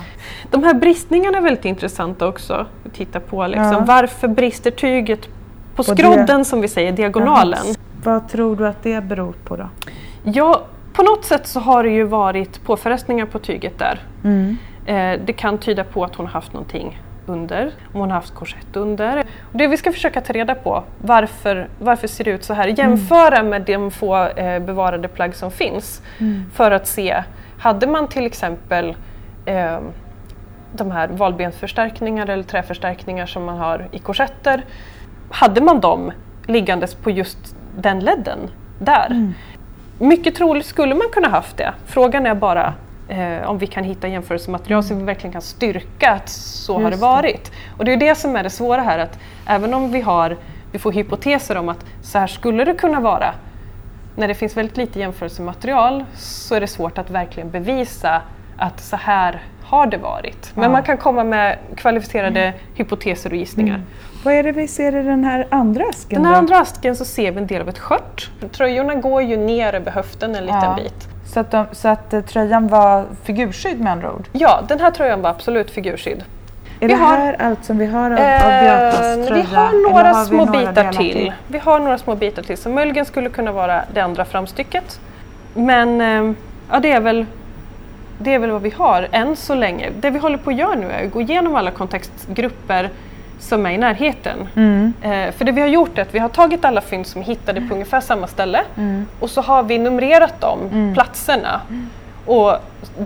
De 0.50 0.64
här 0.64 0.74
bristningarna 0.74 1.38
är 1.38 1.42
väldigt 1.42 1.64
intressanta 1.64 2.28
också 2.28 2.66
att 2.86 2.94
titta 2.94 3.20
på. 3.20 3.46
Liksom. 3.46 3.72
Ja. 3.72 3.84
Varför 3.86 4.28
brister 4.28 4.70
tyget 4.70 5.28
på 5.74 5.82
skrodden 5.82 6.38
det... 6.38 6.44
som 6.44 6.60
vi 6.60 6.68
säger, 6.68 6.92
diagonalen? 6.92 7.60
Jaha. 7.64 7.74
Vad 8.04 8.28
tror 8.28 8.56
du 8.56 8.66
att 8.68 8.82
det 8.82 9.04
beror 9.04 9.34
på 9.44 9.56
då? 9.56 9.68
Ja, 10.22 10.62
på 10.92 11.02
något 11.02 11.24
sätt 11.24 11.46
så 11.46 11.60
har 11.60 11.84
det 11.84 11.90
ju 11.90 12.04
varit 12.04 12.64
påfrestningar 12.64 13.26
på 13.26 13.38
tyget 13.38 13.78
där. 13.78 14.00
Mm. 14.24 14.56
Eh, 14.86 15.20
det 15.26 15.32
kan 15.32 15.58
tyda 15.58 15.84
på 15.84 16.04
att 16.04 16.14
hon 16.14 16.26
har 16.26 16.32
haft 16.32 16.52
någonting 16.52 17.00
under, 17.26 17.72
om 17.92 18.00
hon 18.00 18.10
har 18.10 18.16
haft 18.16 18.34
korsett 18.34 18.76
under. 18.76 19.18
Och 19.52 19.58
det 19.58 19.66
vi 19.66 19.76
ska 19.76 19.92
försöka 19.92 20.20
ta 20.20 20.32
reda 20.32 20.54
på, 20.54 20.82
varför, 21.02 21.68
varför 21.78 22.08
ser 22.08 22.24
det 22.24 22.30
ut 22.30 22.44
så 22.44 22.54
här? 22.54 22.78
Jämföra 22.78 23.36
mm. 23.36 23.48
med 23.50 23.62
de 23.62 23.90
få 23.90 24.16
eh, 24.16 24.58
bevarade 24.58 25.08
plagg 25.08 25.34
som 25.34 25.50
finns 25.50 26.02
mm. 26.18 26.44
för 26.54 26.70
att 26.70 26.86
se, 26.86 27.22
hade 27.58 27.86
man 27.86 28.08
till 28.08 28.26
exempel 28.26 28.96
eh, 29.44 29.78
de 30.72 30.90
här 30.90 31.08
valbensförstärkningar 31.08 32.30
eller 32.30 32.42
träförstärkningar 32.42 33.26
som 33.26 33.44
man 33.44 33.58
har 33.58 33.88
i 33.90 33.98
korsetter, 33.98 34.64
hade 35.30 35.60
man 35.60 35.80
dem 35.80 36.12
liggandes 36.46 36.94
på 36.94 37.10
just 37.10 37.56
den 37.76 38.00
ledden 38.00 38.38
där? 38.78 39.06
Mm. 39.06 39.34
Mycket 39.98 40.34
troligt 40.34 40.66
skulle 40.66 40.94
man 40.94 41.08
kunna 41.12 41.28
haft 41.28 41.56
det. 41.56 41.72
Frågan 41.86 42.26
är 42.26 42.34
bara 42.34 42.74
eh, 43.08 43.50
om 43.50 43.58
vi 43.58 43.66
kan 43.66 43.84
hitta 43.84 44.08
jämförelsematerial 44.08 44.82
så 44.82 44.94
vi 44.94 45.02
verkligen 45.02 45.32
kan 45.32 45.42
styrka 45.42 46.10
att 46.10 46.28
så 46.28 46.72
Just 46.72 46.82
har 46.82 46.90
det 46.90 46.96
varit. 46.96 47.44
Det. 47.44 47.50
Och 47.78 47.84
det 47.84 47.92
är 47.92 47.96
det 47.96 48.14
som 48.14 48.36
är 48.36 48.42
det 48.42 48.50
svåra 48.50 48.80
här, 48.80 48.98
att 48.98 49.18
även 49.46 49.74
om 49.74 49.92
vi, 49.92 50.00
har, 50.00 50.36
vi 50.72 50.78
får 50.78 50.92
hypoteser 50.92 51.56
om 51.56 51.68
att 51.68 51.84
så 52.02 52.18
här 52.18 52.26
skulle 52.26 52.64
det 52.64 52.74
kunna 52.74 53.00
vara, 53.00 53.34
när 54.16 54.28
det 54.28 54.34
finns 54.34 54.56
väldigt 54.56 54.76
lite 54.76 54.98
jämförelsematerial 54.98 56.04
så 56.14 56.54
är 56.54 56.60
det 56.60 56.66
svårt 56.66 56.98
att 56.98 57.10
verkligen 57.10 57.50
bevisa 57.50 58.22
att 58.56 58.80
så 58.80 58.96
här 58.96 59.42
har 59.62 59.86
det 59.86 59.96
varit. 59.96 60.52
Men 60.54 60.64
ja. 60.64 60.70
man 60.70 60.82
kan 60.82 60.96
komma 60.96 61.24
med 61.24 61.58
kvalificerade 61.76 62.40
mm. 62.40 62.60
hypoteser 62.74 63.30
och 63.30 63.36
gissningar. 63.36 63.74
Mm. 63.74 63.86
Vad 64.24 64.34
är 64.34 64.42
det 64.42 64.52
vi 64.52 64.68
ser 64.68 64.96
i 64.96 65.02
den 65.02 65.24
här 65.24 65.46
andra 65.50 65.84
asken? 65.88 66.16
Den 66.22 66.26
här 66.26 66.32
då? 66.32 66.38
andra 66.38 66.58
asken 66.58 66.96
så 66.96 67.04
ser 67.04 67.32
vi 67.32 67.38
en 67.38 67.46
del 67.46 67.62
av 67.62 67.68
ett 67.68 67.78
skört. 67.78 68.30
Tröjorna 68.52 68.94
går 68.94 69.22
ju 69.22 69.36
ner 69.36 69.74
över 69.74 69.90
höften 69.90 70.34
en 70.34 70.44
liten 70.44 70.62
ja. 70.62 70.78
bit. 70.82 71.08
Så 71.26 71.40
att, 71.40 71.50
de, 71.50 71.66
så 71.72 71.88
att 71.88 72.14
eh, 72.14 72.20
tröjan 72.20 72.68
var 72.68 73.04
figurskydd 73.22 73.80
med 73.80 73.92
andra 73.92 74.12
ord? 74.12 74.28
Ja, 74.32 74.62
den 74.68 74.80
här 74.80 74.90
tröjan 74.90 75.22
var 75.22 75.30
absolut 75.30 75.70
figurskydd. 75.70 76.24
Är 76.80 76.88
vi 76.88 76.94
det 76.94 77.00
har, 77.00 77.16
här 77.16 77.36
allt 77.38 77.64
som 77.64 77.78
vi 77.78 77.86
har 77.86 78.10
av, 78.10 78.18
eh, 78.18 78.44
av 78.44 78.50
Beatas 78.64 79.28
tröja? 79.28 79.42
Vi 79.44 79.54
har 79.54 79.90
några 79.90 80.12
har 80.12 80.24
små 80.24 80.44
några 80.44 80.58
bitar 80.58 80.92
till. 80.92 81.12
till. 81.12 81.32
Vi 81.48 81.58
har 81.58 81.78
några 81.80 81.98
små 81.98 82.14
bitar 82.14 82.42
till 82.42 82.56
som 82.56 82.74
möjligen 82.74 83.04
skulle 83.04 83.30
kunna 83.30 83.52
vara 83.52 83.84
det 83.94 84.00
andra 84.00 84.24
framstycket. 84.24 85.00
Men 85.54 86.00
eh, 86.00 86.36
ja, 86.70 86.80
det 86.80 86.92
är 86.92 87.00
väl 87.00 87.26
det 88.18 88.34
är 88.34 88.38
väl 88.38 88.50
vad 88.50 88.62
vi 88.62 88.70
har 88.70 89.08
än 89.12 89.36
så 89.36 89.54
länge. 89.54 89.90
Det 90.00 90.10
vi 90.10 90.18
håller 90.18 90.38
på 90.38 90.50
att 90.50 90.56
göra 90.56 90.74
nu 90.74 90.90
är 90.90 91.06
att 91.06 91.12
gå 91.12 91.20
igenom 91.20 91.54
alla 91.54 91.70
kontextgrupper 91.70 92.90
som 93.38 93.66
är 93.66 93.70
i 93.70 93.78
närheten. 93.78 94.38
Eh, 95.02 95.32
för 95.32 95.44
det 95.44 95.52
vi 95.52 95.60
har 95.60 95.68
gjort 95.68 95.98
är 95.98 96.02
att 96.02 96.14
vi 96.14 96.18
har 96.18 96.28
tagit 96.28 96.64
alla 96.64 96.80
fynd 96.80 97.06
som 97.06 97.20
är 97.20 97.24
hittade 97.26 97.60
på 97.60 97.74
ungefär 97.74 98.00
samma 98.00 98.26
ställe 98.26 98.60
och 99.20 99.30
så 99.30 99.40
har 99.40 99.62
vi 99.62 99.78
numrerat 99.78 100.40
de 100.40 100.90
platserna. 100.94 101.60
Och 102.26 102.56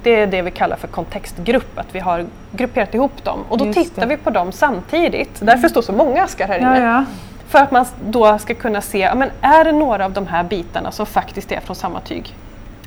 det 0.02 0.14
är 0.14 0.26
det 0.26 0.42
vi 0.42 0.50
kallar 0.50 0.76
för 0.76 0.88
kontextgrupp, 0.88 1.78
att 1.78 1.94
vi 1.94 1.98
har 1.98 2.26
grupperat 2.52 2.94
ihop 2.94 3.24
dem. 3.24 3.44
Och 3.48 3.58
då 3.58 3.66
Just 3.66 3.78
tittar 3.78 4.02
det. 4.02 4.08
vi 4.08 4.16
på 4.16 4.30
dem 4.30 4.52
samtidigt. 4.52 5.30
Därför 5.40 5.68
står 5.68 5.82
så 5.82 5.92
många 5.92 6.22
askar 6.22 6.48
här 6.48 6.58
inne. 6.58 6.80
Ja, 6.80 6.86
ja. 6.86 7.04
För 7.48 7.58
att 7.58 7.70
man 7.70 7.86
då 8.00 8.38
ska 8.38 8.54
kunna 8.54 8.80
se, 8.80 8.98
ja, 8.98 9.14
men 9.14 9.30
är 9.40 9.64
det 9.64 9.72
några 9.72 10.04
av 10.04 10.12
de 10.12 10.26
här 10.26 10.44
bitarna 10.44 10.90
som 10.90 11.06
faktiskt 11.06 11.52
är 11.52 11.60
från 11.60 11.76
samma 11.76 12.00
tyg? 12.00 12.34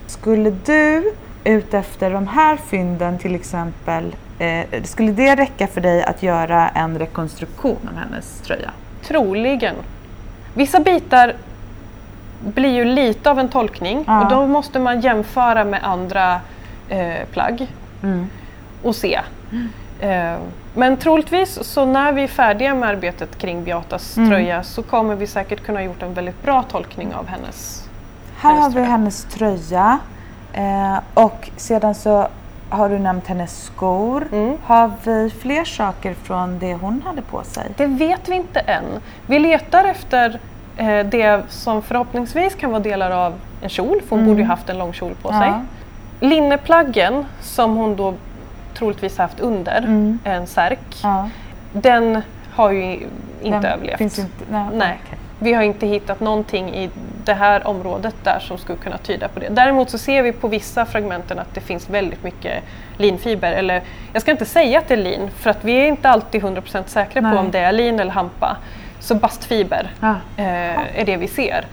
Skulle 0.07 0.49
du 0.65 1.13
utefter 1.43 2.11
de 2.11 2.27
här 2.27 2.57
fynden 2.57 3.17
till 3.17 3.35
exempel, 3.35 4.15
eh, 4.41 4.83
skulle 4.83 5.11
det 5.11 5.35
räcka 5.35 5.67
för 5.67 5.81
dig 5.81 6.03
att 6.03 6.23
göra 6.23 6.69
en 6.69 6.99
rekonstruktion 6.99 7.89
av 7.91 7.97
hennes 7.97 8.41
tröja? 8.41 8.71
Troligen. 9.03 9.75
Vissa 10.53 10.79
bitar 10.79 11.33
blir 12.39 12.69
ju 12.69 12.85
lite 12.85 13.31
av 13.31 13.39
en 13.39 13.49
tolkning 13.49 14.03
Ja. 14.07 14.23
och 14.23 14.29
då 14.29 14.47
måste 14.47 14.79
man 14.79 15.01
jämföra 15.01 15.63
med 15.63 15.79
andra 15.83 16.39
eh, 16.89 17.25
plagg 17.31 17.67
och 18.83 18.95
se. 18.95 19.19
Eh, 19.99 20.35
men 20.75 20.97
troligtvis 20.97 21.63
så 21.63 21.85
när 21.85 22.11
vi 22.11 22.23
är 22.23 22.27
färdiga 22.27 22.75
med 22.75 22.89
arbetet 22.89 23.37
kring 23.37 23.63
Beatas 23.63 24.13
tröja 24.13 24.63
så 24.63 24.83
kommer 24.83 25.15
vi 25.15 25.27
säkert 25.27 25.63
kunna 25.63 25.83
gjort 25.83 26.01
en 26.01 26.13
väldigt 26.13 26.43
bra 26.43 26.63
tolkning 26.63 27.13
av 27.13 27.27
hennes. 27.27 27.89
Här 28.37 28.49
Hennes 28.49 28.63
har 28.63 28.69
vi 28.69 28.73
tröja. 28.73 28.87
hennes 28.89 29.23
tröja 29.23 29.99
eh, 30.53 30.99
och 31.13 31.49
sedan 31.57 31.95
så 31.95 32.27
har 32.71 32.89
du 32.89 32.99
nämnt 32.99 33.27
hennes 33.27 33.63
skor. 33.63 34.27
Mm. 34.31 34.57
Har 34.63 34.91
vi 35.03 35.29
fler 35.29 35.63
saker 35.63 36.13
från 36.13 36.59
det 36.59 36.73
hon 36.73 37.01
hade 37.05 37.21
på 37.21 37.43
sig? 37.43 37.71
Det 37.77 37.85
vet 37.87 38.29
vi 38.29 38.35
inte 38.35 38.59
än. 38.59 38.83
Vi 39.25 39.39
letar 39.39 39.83
efter 39.85 40.39
eh, 40.77 41.05
det 41.05 41.41
som 41.49 41.81
förhoppningsvis 41.81 42.55
kan 42.55 42.71
vara 42.71 42.79
delar 42.79 43.11
av 43.11 43.33
en 43.61 43.69
kjol, 43.69 44.01
för 44.01 44.15
hon 44.15 44.25
borde 44.25 44.39
ju 44.41 44.47
haft 44.47 44.69
en 44.69 44.77
lång 44.77 44.93
kjol 44.93 45.13
på 45.21 45.29
sig. 45.29 45.47
Ja. 45.47 45.61
Linneplaggen 46.19 47.25
som 47.41 47.75
hon 47.75 47.95
då 47.95 48.13
troligtvis 48.73 49.17
haft 49.17 49.39
under, 49.39 49.81
en 50.23 50.47
särk, 50.47 50.79
Ja. 51.03 51.29
den 51.73 52.21
har 52.53 52.71
ju 52.71 52.93
inte 53.41 53.59
Den 53.59 53.65
överlevt. 53.65 54.01
Inte, 54.01 54.21
nej, 54.51 54.65
Nej. 54.73 54.99
okej. 55.05 55.17
Vi 55.39 55.53
har 55.53 55.63
inte 55.63 55.87
hittat 55.87 56.19
någonting 56.19 56.69
i 56.75 56.89
det 57.25 57.33
här 57.33 57.67
området 57.67 58.15
där 58.23 58.39
som 58.39 58.57
skulle 58.57 58.77
kunna 58.77 58.97
tyda 58.97 59.27
på 59.27 59.39
det. 59.39 59.47
Däremot 59.49 59.89
så 59.89 59.97
ser 59.97 60.23
vi 60.23 60.31
på 60.31 60.47
vissa 60.47 60.85
fragmenten 60.85 61.39
att 61.39 61.53
det 61.53 61.61
finns 61.61 61.89
väldigt 61.89 62.23
mycket 62.23 62.63
linfiber. 62.97 63.51
Eller 63.51 63.81
jag 64.13 64.21
ska 64.21 64.31
inte 64.31 64.45
säga 64.45 64.79
att 64.79 64.87
det 64.87 64.93
är 64.93 64.97
lin 64.97 65.29
för 65.37 65.49
att 65.49 65.63
vi 65.63 65.73
är 65.73 65.87
inte 65.87 66.09
alltid 66.09 66.41
100% 66.43 66.83
säkra 66.85 67.21
Nej. 67.21 67.31
på 67.31 67.37
om 67.37 67.51
det 67.51 67.59
är 67.59 67.71
lin 67.71 67.99
eller 67.99 68.11
hampa. 68.11 68.57
Så 68.99 69.15
bastfiber 69.15 69.91
Ja. 69.99 70.15
eh, 70.37 70.99
är 70.99 71.05
det 71.05 71.17
vi 71.17 71.27
ser. 71.27 71.65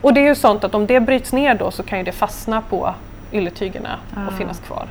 Och 0.00 0.14
det 0.14 0.20
är 0.20 0.24
ju 0.28 0.34
sånt 0.34 0.64
att 0.64 0.74
om 0.74 0.86
det 0.86 1.00
bryts 1.00 1.32
ner 1.32 1.54
då 1.54 1.70
så 1.70 1.82
kan 1.82 1.98
ju 1.98 2.04
det 2.04 2.12
fastna 2.12 2.60
på 2.60 2.94
ylletygerna 3.32 3.96
och 4.12 4.32
Ah. 4.34 4.36
finnas 4.38 4.60
kvar. 4.60 4.86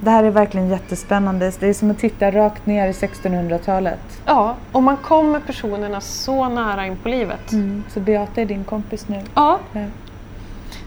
Det 0.00 0.10
här 0.10 0.24
är 0.24 0.30
verkligen 0.30 0.68
jättespännande. 0.68 1.52
Det 1.60 1.66
är 1.68 1.72
som 1.74 1.90
att 1.90 1.98
titta 1.98 2.30
rakt 2.30 2.66
ner 2.66 2.88
i 2.88 2.92
1600-talet. 2.92 3.98
Ja, 4.26 4.54
och 4.72 4.82
man 4.82 4.96
kommer 4.96 5.40
personerna 5.40 6.00
så 6.00 6.48
nära 6.48 6.86
in 6.86 6.96
på 6.96 7.08
livet. 7.08 7.40
Så 7.88 8.00
Beata 8.00 8.40
är 8.40 8.46
din 8.46 8.64
kompis 8.64 9.08
nu. 9.08 9.22
Ja, 9.34 9.58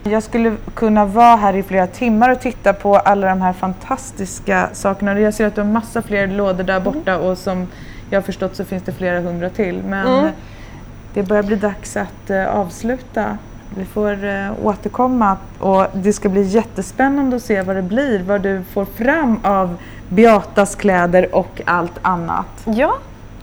Jag 0.03 0.23
skulle 0.23 0.55
kunna 0.73 1.05
vara 1.05 1.35
här 1.35 1.55
i 1.55 1.63
flera 1.63 1.87
timmar 1.87 2.29
och 2.29 2.39
titta 2.39 2.73
på 2.73 2.95
alla 2.95 3.27
de 3.27 3.41
här 3.41 3.53
fantastiska 3.53 4.69
sakerna. 4.73 5.19
Jag 5.19 5.33
ser 5.33 5.47
att 5.47 5.55
du 5.55 5.61
har 5.61 5.67
massa 5.67 6.01
fler 6.01 6.27
lådor 6.27 6.63
där 6.63 6.79
borta 6.79 7.17
och 7.17 7.37
som 7.37 7.67
jag 8.09 8.17
har 8.17 8.23
förstått 8.23 8.55
så 8.55 8.65
finns 8.65 8.83
det 8.83 8.91
flera 8.91 9.19
hundra 9.19 9.49
till. 9.49 9.83
Men 9.83 10.07
Mm. 10.07 10.31
det 11.13 11.23
börjar 11.23 11.43
bli 11.43 11.55
dags 11.55 11.97
att 11.97 12.29
eh, 12.29 12.47
avsluta. 12.55 13.37
Vi 13.75 13.85
får 13.85 14.23
eh, 14.25 14.51
återkomma 14.63 15.37
och 15.59 15.85
det 15.93 16.13
ska 16.13 16.29
bli 16.29 16.41
jättespännande 16.41 17.35
att 17.35 17.43
se 17.43 17.61
vad 17.61 17.75
det 17.75 17.81
blir, 17.81 18.19
vad 18.23 18.41
du 18.41 18.63
får 18.73 18.85
fram 18.85 19.39
av 19.43 19.75
Beatas 20.09 20.75
kläder 20.75 21.35
och 21.35 21.61
allt 21.65 21.99
annat. 22.01 22.47
ja, 22.65 22.93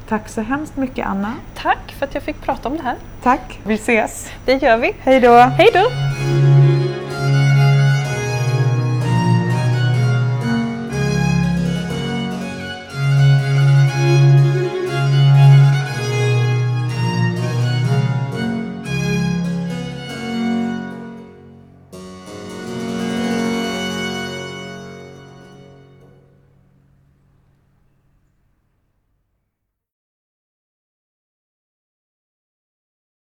Tack 0.09 0.29
så 0.29 0.41
hemskt 0.41 0.77
mycket 0.77 1.07
Anna. 1.07 1.35
tack 1.55 1.95
för 1.99 2.07
att 2.07 2.15
jag 2.15 2.23
fick 2.23 2.43
prata 2.43 2.69
om 2.69 2.77
det 2.77 2.83
här. 2.83 2.97
Tack. 3.23 3.61
Vi 3.65 3.75
ses. 3.75 4.31
Det 4.45 4.63
gör 4.63 4.77
vi. 4.77 4.93
Hej 5.01 5.21
då. 5.21 5.33
Hej 5.33 5.69
då! 5.75 6.68